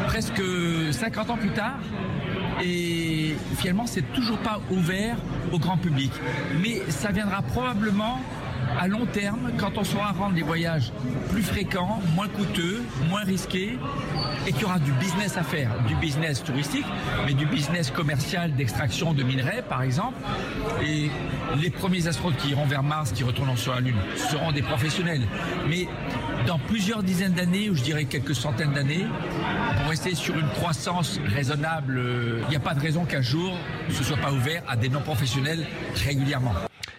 [0.07, 0.43] presque
[0.91, 1.79] 50 ans plus tard.
[2.65, 5.17] Et finalement, c'est toujours pas ouvert
[5.53, 6.13] au grand public.
[6.63, 8.21] Mais ça viendra probablement
[8.81, 10.93] à long terme, quand on saura rendre les voyages
[11.31, 13.79] plus fréquents, moins coûteux, moins risqués,
[14.47, 16.87] et qu'il y aura du business à faire, du business touristique,
[17.27, 20.19] mais du business commercial d'extraction de minerais, par exemple.
[20.85, 21.11] Et
[21.61, 25.23] les premiers astronautes qui iront vers Mars, qui retourneront sur la Lune, seront des professionnels.
[25.69, 25.87] Mais
[26.47, 29.07] dans plusieurs dizaines d'années, ou je dirais quelques centaines d'années,
[29.81, 33.57] pour rester sur une croissance raisonnable, euh, il n'y a pas de raison qu'un jour
[33.91, 35.67] ce soit pas ouvert à des non-professionnels
[36.05, 36.55] régulièrement.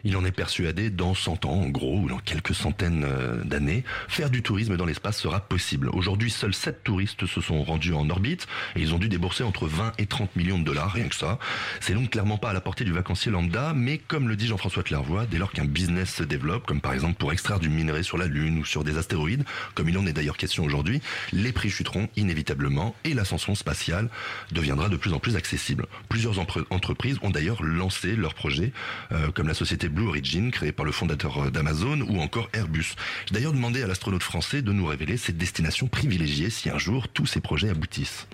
[0.05, 3.83] Il en est persuadé, dans 100 ans, en gros, ou dans quelques centaines euh, d'années,
[4.09, 5.89] faire du tourisme dans l'espace sera possible.
[5.89, 9.67] Aujourd'hui, seuls 7 touristes se sont rendus en orbite et ils ont dû débourser entre
[9.67, 11.39] 20 et 30 millions de dollars, rien que ça.
[11.79, 14.83] C'est donc clairement pas à la portée du vacancier lambda, mais comme le dit Jean-François
[14.83, 18.17] Clairvoy, dès lors qu'un business se développe, comme par exemple pour extraire du minerai sur
[18.17, 21.01] la Lune ou sur des astéroïdes, comme il en est d'ailleurs question aujourd'hui,
[21.31, 24.09] les prix chuteront inévitablement et l'ascension spatiale
[24.51, 25.85] deviendra de plus en plus accessible.
[26.09, 28.73] Plusieurs entreprises ont d'ailleurs lancé leurs projets,
[29.11, 32.95] euh, comme la société Blue Origin, créée par le fondateur euh, d'Amazon, ou encore Airbus.
[33.27, 37.07] J'ai d'ailleurs demandé à l'astronaute français de nous révéler ses destinations privilégiées si un jour
[37.07, 38.27] tous ces projets aboutissent.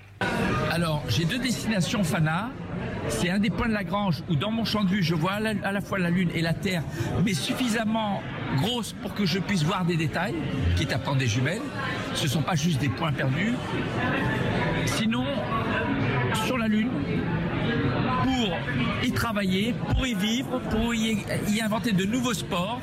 [0.72, 2.52] Alors, j'ai deux destinations Fana.
[3.08, 5.40] C'est un des points de Lagrange où, dans mon champ de vue, je vois à
[5.40, 6.84] la, la fois la Lune et la Terre,
[7.26, 8.22] mais suffisamment
[8.58, 10.36] grosses pour que je puisse voir des détails,
[10.76, 11.62] quitte à prendre des jumelles.
[12.14, 13.54] Ce ne sont pas juste des points perdus.
[14.86, 15.26] Sinon,
[16.46, 16.90] sur la Lune,
[19.24, 21.18] travailler, pour y vivre, pour y,
[21.62, 22.80] inventer de nouveaux sports,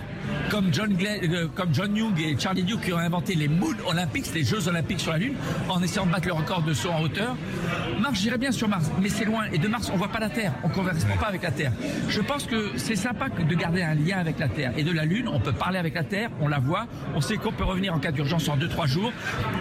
[0.51, 3.75] comme John, Glenn- euh, comme John Young et Charlie Duke qui ont inventé les Moon
[3.89, 5.35] Olympics, les Jeux Olympiques sur la Lune,
[5.71, 7.35] en essayant de battre le record de saut en hauteur.
[8.01, 9.45] Mars, j'irais bien sur Mars, mais c'est loin.
[9.53, 10.53] Et de Mars, on voit pas la Terre.
[10.63, 11.73] On ne correspond pas avec la Terre.
[12.11, 14.73] Je pense que c'est sympa de garder un lien avec la Terre.
[14.77, 17.39] Et de la Lune, on peut parler avec la Terre, on la voit, on sait
[17.39, 19.13] qu'on peut revenir en cas d'urgence en 2-3 jours.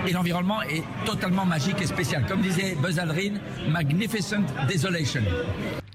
[0.07, 2.25] Et l'environnement est totalement magique et spécial.
[2.27, 3.35] Comme disait Buzz Aldrin,
[3.69, 5.21] Magnificent Desolation.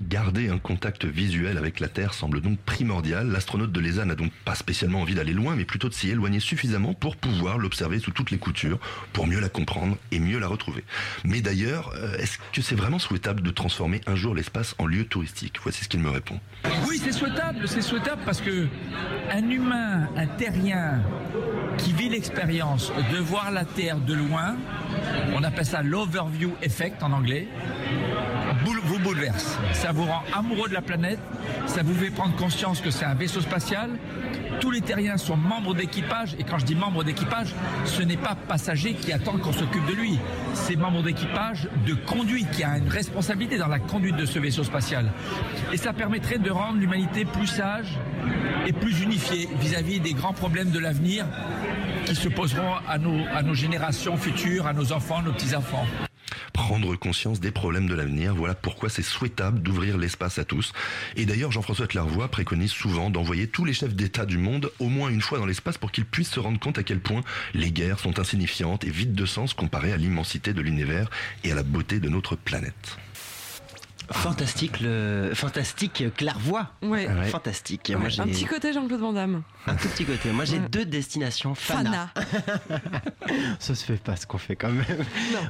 [0.09, 3.29] Garder un contact visuel avec la Terre semble donc primordial.
[3.29, 6.41] L'astronaute de l'ESA n'a donc pas spécialement envie d'aller loin, mais plutôt de s'y éloigner
[6.41, 8.79] suffisamment pour pouvoir l'observer sous toutes les coutures,
[9.13, 10.85] pour mieux la comprendre et mieux la retrouver.
[11.25, 15.05] Mais d'ailleurs, euh, est-ce que c'est vraiment souhaitable de transformer un jour l'espace en lieu
[15.05, 15.59] touristique?
[15.63, 16.41] Voici ce qu'il me répond.
[16.89, 18.69] Oui, c'est souhaitable, c'est souhaitable parce que
[19.31, 21.03] un humain, un terrien
[21.77, 24.57] qui vit l'expérience de voir la Terre de loin,
[25.35, 27.49] on appelle ça l'overview effect en anglais,
[28.65, 29.59] vous bouleverse.
[29.73, 31.19] Ça vous rend amoureux de la planète,
[31.67, 33.91] ça vous fait prendre conscience que c'est un vaisseau spatial.
[34.61, 37.55] Tous les terriens sont membres d'équipage, et quand je dis membres d'équipage,
[37.85, 40.19] ce n'est pas passager qui attend qu'on s'occupe de lui.
[40.55, 44.65] C'est membre d'équipage de conduite qui a une responsabilité dans la conduite de ce vaisseau
[44.65, 45.11] spatial.
[45.73, 47.99] Et ça permettrait de rendre l'humanité plus sage
[48.67, 51.25] et plus unifiée vis-à-vis des grands problèmes de l'avenir
[52.05, 55.87] qui se poseront à nos, à nos générations futures, à nos enfants, nos petits-enfants.
[56.71, 60.73] Prendre conscience des problèmes de l'avenir, voilà pourquoi c'est souhaitable d'ouvrir l'espace à tous.
[61.17, 65.09] Et d'ailleurs, Jean-François Clairvoy préconise souvent d'envoyer tous les chefs d'État du monde au moins
[65.09, 67.23] une fois dans l'espace pour qu'ils puissent se rendre compte à quel point
[67.55, 71.11] les guerres sont insignifiantes et vides de sens comparées à l'immensité de l'univers
[71.43, 72.99] et à la beauté de notre planète.
[74.13, 75.31] Fantastique, le...
[75.35, 76.67] fantastique Clairvoy.
[76.83, 77.09] Ouais.
[77.31, 77.87] Fantastique.
[77.91, 79.43] Ouais, Moi, un petit côté Jean-Claude Van Damme.
[79.67, 80.31] Un tout petit côté.
[80.33, 80.69] Moi, j'ai Ouais.
[80.69, 82.09] deux destinations Fana.
[82.15, 82.91] Fana.
[83.61, 84.85] Ça se fait pas ce qu'on fait quand même.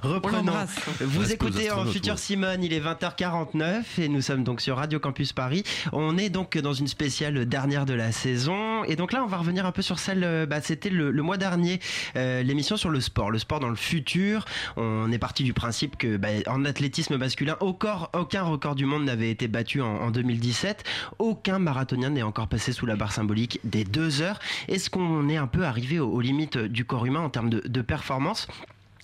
[0.03, 0.53] on Reprenons.
[1.01, 2.19] Vous Reste écoutez en Futur ouais.
[2.21, 5.63] Simone, il est 20h49 et nous sommes donc sur Radio Campus Paris.
[5.93, 9.39] On est donc dans une spéciale dernière de la saison et donc là on va
[9.39, 11.81] revenir un peu sur celle, euh, bah, c'était le, le mois dernier,
[12.17, 14.45] euh, l'émission sur le sport, le sport dans le futur.
[14.77, 19.05] On est parti du principe que bah, en athlétisme masculin, aucun, aucun record du monde
[19.05, 20.85] n'avait été battu en, en 2017.
[21.19, 24.41] Aucun marathonien n'est encore passé sous la barre symbolique des deux heures.
[24.69, 28.47] Est-ce qu'on est un peu arrivé aux, limites du corps humain en termes de performance?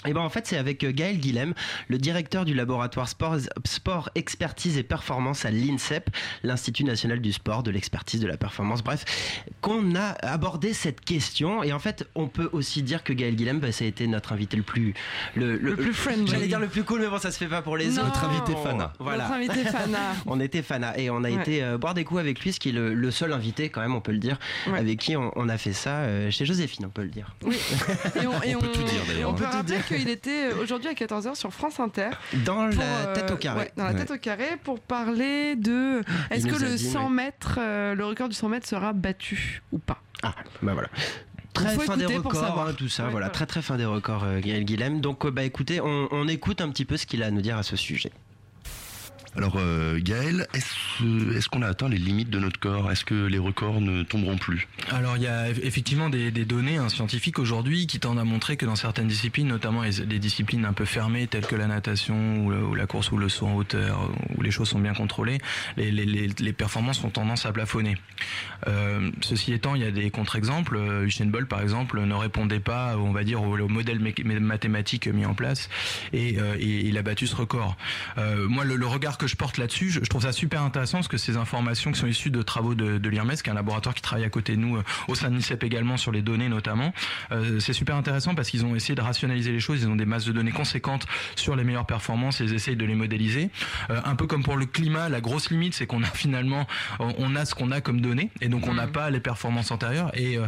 [0.04, 1.54] Et ben en fait c'est avec euh, Gaël Guilhem,
[1.88, 6.10] le directeur du laboratoire sport, sport expertise et performance à l'INSEP,
[6.42, 9.04] l'Institut national du sport, de l'expertise de la performance, bref,
[9.62, 11.62] qu'on a abordé cette question.
[11.62, 14.32] Et en fait on peut aussi dire que Gaël Guilhem, bah, ça a été notre
[14.32, 14.94] invité le plus
[15.34, 16.26] le, Le plus friendly.
[16.30, 18.02] J'allais dire le plus cool, mais bon ça se fait pas pour les Non.
[18.02, 18.06] autres.
[18.06, 18.92] Notre invité Fana.
[18.98, 19.24] Voilà.
[19.28, 19.98] Notre invité Fana.
[20.26, 21.34] on était Fana et on a Ouais.
[21.34, 23.80] été euh, boire des coups avec lui, ce qui est le, le seul invité quand
[23.80, 24.38] même, on peut le dire,
[24.68, 24.78] Ouais.
[24.78, 27.34] avec qui on, on a fait ça euh, chez Joséphine, on peut le dire.
[28.22, 29.30] Et on, et On peut tout dire, d'ailleurs.
[29.30, 29.85] On peut tout dire.
[29.86, 32.10] Qu'il était euh, aujourd'hui à 14h sur France Inter.
[32.44, 33.60] Dans pour, la euh, tête au carré.
[33.60, 33.98] ouais, dans la Ouais.
[33.98, 36.02] tête au carré pour parler de.
[36.30, 37.10] Est-ce que le dit, 100 ouais.
[37.10, 40.02] mètres, euh, le record du 100 mètres sera battu ou pas?
[40.22, 40.88] Ah, bah voilà.
[41.52, 44.40] Très fin des records, hein, tout ça, Ouais, voilà, très très fin des records, euh,
[44.40, 45.00] Gaël Guilhem.
[45.00, 47.40] Donc, euh, bah écoutez, on, on écoute un petit peu ce qu'il a à nous
[47.40, 48.12] dire à ce sujet.
[49.36, 52.90] Alors euh, Gaël, est-ce est-ce qu'on a atteint les limites de notre corps?
[52.90, 54.66] Est-ce que les records ne tomberont plus?
[54.90, 58.56] Alors il y a eff- effectivement des, données hein, scientifiques aujourd'hui qui tendent à montrer
[58.56, 62.74] que dans certaines disciplines, notamment les, disciplines un peu fermées telles que la natation ou,
[62.74, 65.38] la course ou le saut en hauteur, où les choses sont bien contrôlées,
[65.76, 67.96] les, performances ont tendance à plafonner.
[68.68, 70.76] Euh, ceci étant, il y a des contre-exemples.
[70.76, 74.00] Euh, Usain Bolt par exemple ne répondait pas, on va dire, au, modèle
[74.40, 75.68] mathématique mis en place
[76.12, 77.76] et, euh, il a battu ce record.
[78.16, 81.08] Euh, moi, le regard que je porte là-dessus, je, je trouve ça super intéressant parce
[81.08, 83.94] que ces informations qui sont issues de travaux de, de l'IRMES, qui est un laboratoire
[83.94, 86.48] qui travaille à côté de nous, euh, au sein de l'INSEP également, sur les données
[86.48, 86.92] notamment,
[87.32, 90.06] euh, c'est super intéressant parce qu'ils ont essayé de rationaliser les choses, ils ont des
[90.06, 92.40] masses de données conséquentes sur les meilleures performances.
[92.40, 93.50] Et ils essayent de les modéliser.
[93.90, 96.66] Euh, un peu comme pour le climat, la grosse limite, c'est qu'on a finalement,
[96.98, 100.10] on a ce qu'on a comme données et donc on n'a pas les performances antérieures.
[100.14, 100.46] Et euh,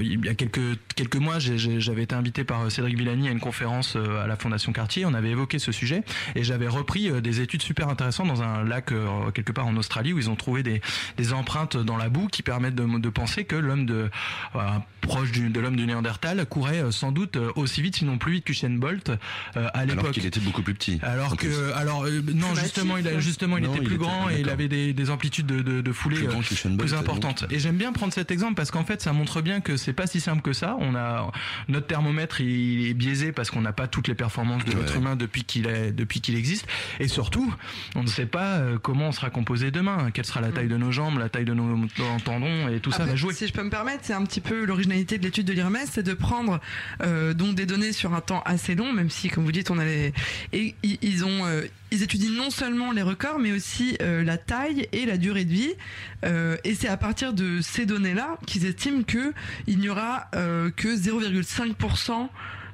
[0.00, 3.96] il y a quelques, quelques mois, j'avais été invité par Cédric Villani à une conférence
[3.96, 6.02] à la Fondation Cartier, on avait évoqué ce sujet
[6.34, 10.12] et j'avais repris des études super intéressantes dans un lac euh, quelque part en Australie
[10.12, 10.80] où ils ont trouvé des,
[11.16, 14.10] des empreintes dans la boue qui permettent de, de penser que l'homme de
[14.56, 14.60] euh,
[15.00, 18.32] proche du- de l'homme du Néandertal courait euh, sans doute euh, aussi vite, sinon plus
[18.32, 19.16] vite qu'Usain Bolt euh,
[19.54, 20.12] à Alors l'époque.
[20.12, 20.98] qu'il était beaucoup plus petit.
[21.02, 24.04] Alors que, alors euh, non, justement, il a, justement, il non, était il plus était-
[24.04, 26.94] grand et il avait des, des amplitudes de, de, de foulée Plus euh, Bolt, plus
[26.94, 27.44] importantes.
[27.50, 30.06] Et j'aime bien prendre cet exemple parce qu'en fait, ça montre bien que c'est pas
[30.06, 30.76] si simple que ça.
[30.80, 31.30] On a
[31.68, 34.98] notre thermomètre, il est biaisé parce qu'on n'a pas toutes les performances de l'être Ouais.
[34.98, 36.66] humain depuis qu'il est, depuis qu'il existe.
[37.00, 37.52] Et surtout,
[37.94, 40.10] on ne sait pas euh, comment on sera composé demain.
[40.12, 41.86] Quelle sera la taille de nos jambes, la taille de nos,
[42.24, 43.34] tendons et tout ça Après, va jouer.
[43.34, 46.02] Si je peux me permettre, c'est un petit peu l'originalité de l'étude de l'IRMES, c'est
[46.02, 46.60] de prendre
[47.02, 49.78] euh, donc des données sur un temps assez long, même si, comme vous dites, on
[49.78, 50.12] a les...
[50.52, 54.88] et ils ont euh, ils étudient non seulement les records, mais aussi euh, la taille
[54.92, 55.72] et la durée de vie.
[56.24, 59.32] Euh, et c'est à partir de ces données-là qu'ils estiment que
[59.66, 62.28] il n'y aura euh, que 0,5%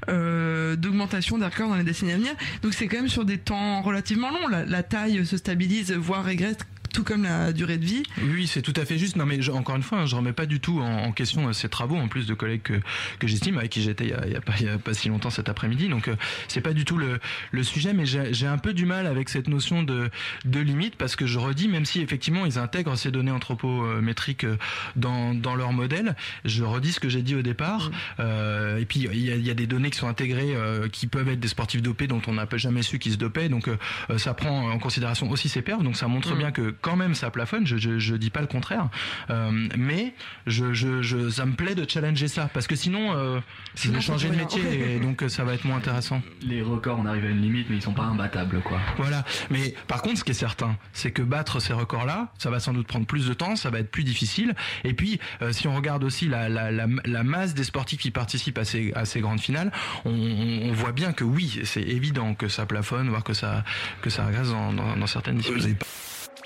[0.09, 2.35] euh, d'augmentation des records dans les décennies à venir.
[2.63, 4.49] Donc c'est quand même sur des temps relativement longs.
[4.49, 6.57] La, la taille se stabilise, voire régresse,
[6.95, 8.03] tout comme la durée de vie.
[8.23, 9.17] Oui, c'est tout à fait juste.
[9.17, 11.49] Non, mais je- encore une fois, hein, je remets pas du tout en, en question
[11.49, 12.81] euh, ces travaux, en plus de collègues que,
[13.19, 15.89] que j'estime, avec qui j'étais il il il y a pas si longtemps cet après-midi.
[15.89, 16.15] Donc, euh,
[16.49, 17.19] c'est pas du tout le,
[17.51, 20.09] le sujet, mais j'ai un peu du mal avec cette notion de,
[20.47, 24.57] de limite parce que je redis, même si effectivement ils intègrent ces données anthropométriques euh,
[24.97, 26.15] dans, dans leur modèle,
[26.45, 27.91] je redis ce que j'ai dit au départ.
[28.21, 31.29] Euh, et puis, il y, y a des données qui sont intégrées euh, qui peuvent
[31.29, 33.49] être des sportifs dopés dont on n'a pas jamais su qu'ils se dopaient.
[33.49, 33.77] Donc, euh,
[34.19, 35.83] ça prend en considération aussi ces perfs.
[35.83, 36.39] Donc, ça montre Mm.
[36.39, 37.67] bien que quand même ça plafonne.
[37.67, 38.89] Je, je, je dis pas le contraire.
[39.31, 40.13] Euh, mais
[40.47, 43.41] je, je, je, ça me plaît de challenger ça parce que sinon, euh,
[43.75, 44.87] je vais changer de métier rien.
[44.97, 46.21] et donc euh, ça va être moins intéressant.
[46.43, 48.79] Les records, on arrive à une limite, mais ils sont pas imbattables, quoi.
[48.99, 49.25] Voilà.
[49.51, 52.75] Mais par contre, ce qui est certain, c'est que battre ces records-là, ça va sans
[52.75, 54.55] doute prendre plus de temps, ça va être plus difficile.
[54.85, 58.11] Et puis, euh, si on regarde aussi la, la, la, la masse des sportifs qui
[58.11, 59.73] participent à ces, à ces grandes finales,
[60.05, 63.65] on, on- on voit bien que oui, c'est évident que ça plafonne, voire que ça,
[64.03, 65.77] que ça régresse dans, dans, dans certaines disciplines.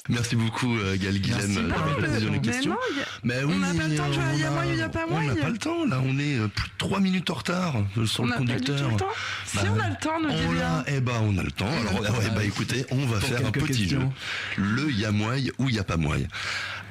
[0.08, 1.54] Merci beaucoup euh, Gaël Guilhem Merci.
[1.54, 2.70] d'avoir Non, répondu à nos mais questions.
[2.70, 4.74] non, y a- Mais on oui, n'a pas le temps on y a a- moyen,
[4.74, 5.42] y a pas On n'a moyen.
[5.42, 8.22] pas le temps là, on est euh, plus de 3 minutes en retard euh, sur
[8.22, 8.90] On le n'a pas du tout conducteur.
[8.90, 9.08] le temps.
[9.46, 11.66] Si on a le temps, nous on l'a, eh ben on a le temps.
[11.66, 14.12] Alors eh ben, écoutez, on va Pour faire un petit questions.
[14.56, 14.62] jeu.
[14.62, 15.84] Le Yamoy ou Y'a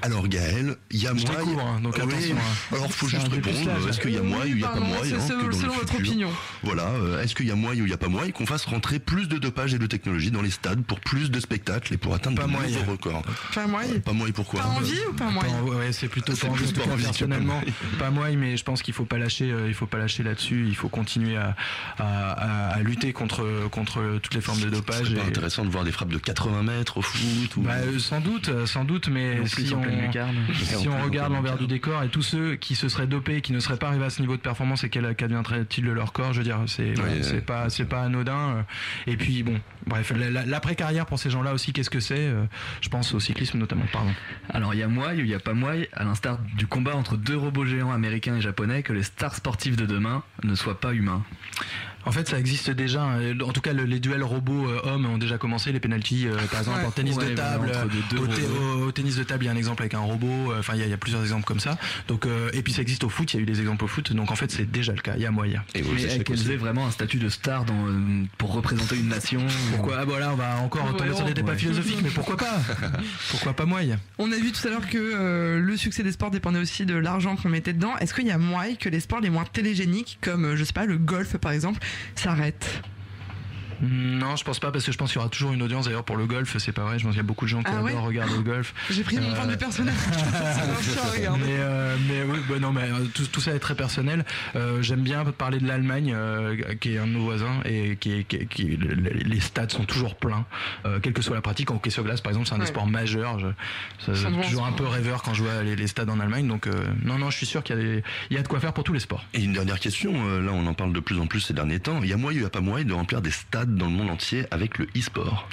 [0.02, 1.22] Alors Gaël, Yamoy.
[1.22, 2.76] Je découvre, hein, donc Ah oui, attention, hein.
[2.76, 3.90] Alors faut juste répondre.
[3.90, 5.92] Est-ce qu'il y a moy Oui, ou il y a pas c'est hein, selon- votre
[5.94, 6.00] futur.
[6.12, 6.30] opinion.
[6.64, 6.84] Voilà.
[6.90, 9.00] euh, Est-ce qu'il y a moy ou il y a pas moy qu'on fasse rentrer
[9.00, 12.14] plus de dopage et de technologie dans les stades pour plus de spectacles et pour
[12.14, 13.24] atteindre Pas de nouveaux records?
[13.56, 13.82] Pas moi.
[14.06, 14.62] Pas moi et pourquoi?
[14.62, 17.54] Pas envie ou pas moi ouais, c'est plutôt C'est pas envie, personnellement.
[17.56, 17.64] moi.
[18.00, 20.66] Pas moi, mais je pense qu'il faut pas lâcher, euh, il faut pas lâcher là-dessus.
[20.68, 21.56] Il faut continuer à,
[21.98, 25.08] à- à- à lutter contre contre toutes les formes de dopage.
[25.14, 27.52] C'est intéressant de voir des frappes de 80 mètres au foot.
[27.58, 31.68] Bah, euh, sans doute, sans doute, mais si en on, si on regarde l'envers du
[31.68, 34.22] décor et tous ceux qui se seraient dopés, qui ne seraient pas arrivés à ce
[34.22, 36.94] niveau de performance et qu'adviendrait-il de leur corps, je veux dire, c'est
[37.46, 38.58] pas c'est pas anodin.
[38.58, 38.62] euh.
[39.08, 42.28] Et puis bon, bref, la- la- l'après carrière pour ces gens-là aussi, qu'est-ce que c'est
[42.28, 42.46] euh,
[42.82, 43.86] Je pense au cyclisme notamment.
[43.92, 44.12] Pardon.
[44.50, 46.96] Alors il y a moi ou il y a pas moi, à l'instar du combat
[46.96, 50.80] entre deux robots géants américains et japonais, que les stars sportives de demain ne soient
[50.80, 51.24] pas humains.
[52.08, 53.04] En fait, ça existe déjà.
[53.04, 53.20] hein.
[53.46, 55.72] En tout cas, le- les duels robots-hommes ont déjà commencé.
[55.72, 56.86] Les penalties, euh, par exemple, Ouais.
[56.86, 57.72] en tennis Ouais, de table.
[58.10, 58.84] deux au, té- robots.
[58.84, 60.52] au- au tennis de table, il y a un exemple avec un robot.
[60.52, 61.78] euh, Enfin, il y, a- il y a plusieurs exemples comme ça.
[62.08, 63.34] Donc, euh, et puis ça existe au foot.
[63.34, 64.12] Il y a eu des exemples au foot.
[64.14, 65.14] Donc, en fait, c'est déjà le cas.
[65.16, 65.64] Il y a moyen.
[65.76, 69.10] Et aux Mais qu'elles aient vraiment un statut de star dans, euh, pour représenter une
[69.10, 69.42] nation.
[69.72, 69.98] Pourquoi?
[70.00, 71.58] Ah, voilà, on va encore tomber sur des débats Ouais.
[71.58, 72.58] philosophiques, mais pourquoi pas?
[73.32, 73.80] Pourquoi pas moi
[74.18, 76.96] On a vu tout à l'heure que euh, le succès des sports dépendait aussi de
[76.96, 77.96] l'argent qu'on mettait dedans.
[78.00, 80.74] Est-ce qu'il y a moyen que les sports les moins télégéniques, comme euh, je sais
[80.74, 81.80] pas le golf par exemple,
[82.16, 82.82] s'arrêtent
[83.82, 85.86] Non, je pense pas parce que je pense qu'il y aura toujours une audience.
[85.86, 87.00] D'ailleurs, pour le golf, c'est pas vrai.
[87.00, 88.74] Je pense qu'il y a beaucoup de gens qui Ah ouais adorent regarder le golf.
[88.90, 89.52] J'ai pris mon Euh, point de
[91.18, 91.44] regarder.
[91.46, 94.26] mais, euh, mais oui, bah non, mais euh, tout, tout ça est très personnel.
[94.56, 98.26] Euh, J'aime bien parler de l'Allemagne, euh, qui est un de nos voisins, et qui,
[98.58, 100.46] les stades sont toujours pleins,
[100.86, 101.72] euh, quelle que soit la pratique.
[101.72, 103.40] En hockey sur glace, par exemple, c'est un des sports majeurs.
[103.40, 103.48] Je,
[104.00, 104.14] ça-
[104.44, 104.76] toujours un sport.
[104.76, 106.48] peu rêveur quand je vois les, les stades en Allemagne.
[106.48, 106.72] Donc, euh,
[107.04, 108.74] non, non, je suis sûr qu'il y, a des- il y a de quoi faire
[108.74, 109.26] pour tous les sports.
[109.34, 111.80] Et une dernière question, euh, là on en parle de plus en plus ces derniers
[111.80, 112.00] temps.
[112.04, 113.92] Il y a moyen, il n'y a pas moyen de remplir des stades dans le
[113.92, 115.48] monde entier avec le e-sport.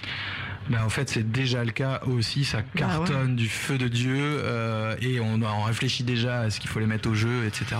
[0.70, 2.46] Ben, en fait, c'est déjà le cas aussi.
[2.46, 6.70] Ça cartonne du feu de Dieu euh, et on, on réfléchit déjà à ce qu'il
[6.70, 7.76] faut les mettre au jeu, etc.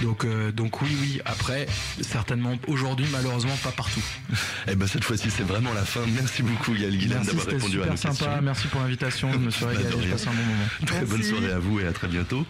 [0.00, 1.20] Donc, euh, donc oui, oui.
[1.26, 1.66] Après,
[2.00, 4.02] certainement aujourd'hui, malheureusement, pas partout.
[4.68, 6.00] Eh ben cette fois-ci c'est vraiment la fin.
[6.14, 8.08] Merci beaucoup Yael Guilhem Merci, d'avoir répondu à nos sympa.
[8.14, 8.42] questions.
[8.42, 9.32] Merci pour l'invitation.
[9.32, 9.96] Je me suis Bah, régalé.
[10.04, 10.64] J'ai passé un bon moment.
[10.86, 12.46] Très bonne soirée à vous et à très bientôt.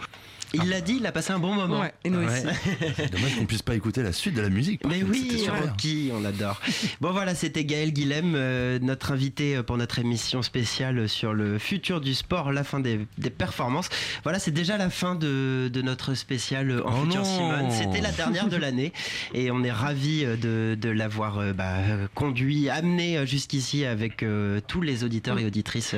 [0.53, 1.81] Il l'a dit, il a passé un bon moment.
[1.81, 2.43] Ouais, et nous aussi.
[3.11, 4.81] Dommage qu'on puisse pas écouter la suite de la musique.
[4.87, 5.45] Mais oui.
[5.49, 6.61] Rocky, on adore.
[7.01, 11.57] Bon voilà, c'était Gaël Guilhem, euh, notre invité euh, pour notre émission spéciale sur le
[11.57, 13.89] futur du sport, la fin des, des performances.
[14.23, 17.25] Voilà, c'est déjà la fin de, de notre spécial en Oh futur.
[17.25, 17.71] Simone.
[17.71, 18.93] C'était la dernière de l'année
[19.33, 23.85] et on est ravis euh, de, de l'avoir euh, bah, euh, conduit, amené euh, jusqu'ici
[23.85, 25.95] avec euh, tous les auditeurs et auditrices.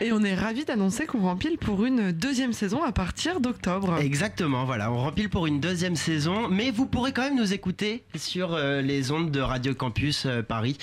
[0.00, 3.98] Et on est ravis d'annoncer qu'on rempile pour une deuxième saison à partir d'octobre.
[4.00, 8.04] Exactement, voilà, on rempile pour une deuxième saison, mais vous pourrez quand même nous écouter
[8.14, 10.78] sur euh, les ondes de Radio Campus euh, Paris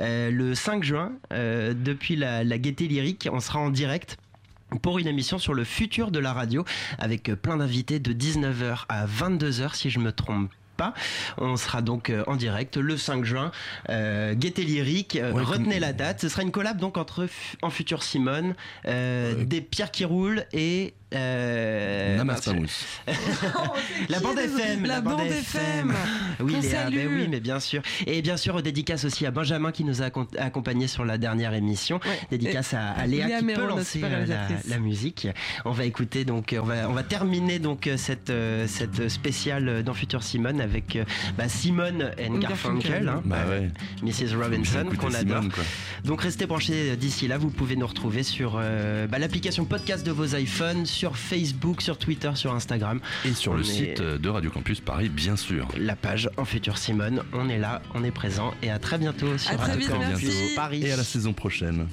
[0.00, 4.18] Euh, le 5 juin, depuis la, la Gaieté Lyrique, on sera en direct
[4.82, 6.64] pour une émission sur le futur de la radio
[6.98, 10.94] avec plein d'invités de 19h à 22h si je me trompe pas.
[11.38, 13.50] On sera donc euh, en direct le 5 juin.
[13.88, 16.20] Euh, Gaieté Lyrique, euh, Ouais, retenez comme- la date.
[16.20, 17.26] Ce sera une collab donc entre
[17.62, 18.54] En Futur Simone,
[18.86, 22.16] euh, des Pierres qui roulent et euh,
[24.08, 25.94] la bande FM, La bande FM.
[26.40, 27.82] Oui, ben oui, mais bien sûr.
[28.06, 31.54] Et bien sûr, dédicace aussi à Benjamin qui nous a accom- accompagnés sur la dernière
[31.54, 32.00] émission.
[32.30, 35.28] Dédicace à, à Léa, Léa qui Méron, peut lancer euh, la, la musique.
[35.64, 38.32] On va écouter donc, euh, on va, on va terminer donc cette
[38.66, 40.98] cette spéciale dans Futur Simone avec
[41.38, 43.04] bah, Simone and Garfunkel.
[43.04, 43.68] Garfunkel, hein, Bah ouais.
[44.02, 45.44] Mrs Robinson qu'on adore.
[46.04, 50.12] Donc restez branchés d'ici là, vous pouvez nous retrouver sur euh, bah, l'application podcast de
[50.12, 53.00] vos iPhones, sur Facebook, sur Twitter, sur Instagram.
[53.24, 55.68] Et sur On le est- site de Radio Campus Paris, bien sûr.
[55.78, 57.22] la page en futur Simone.
[57.32, 60.08] On est là, on est présent et à très bientôt sur À très Radio Campus
[60.24, 60.54] merci.
[60.56, 60.82] Paris.
[60.84, 61.86] Et à la saison prochaine.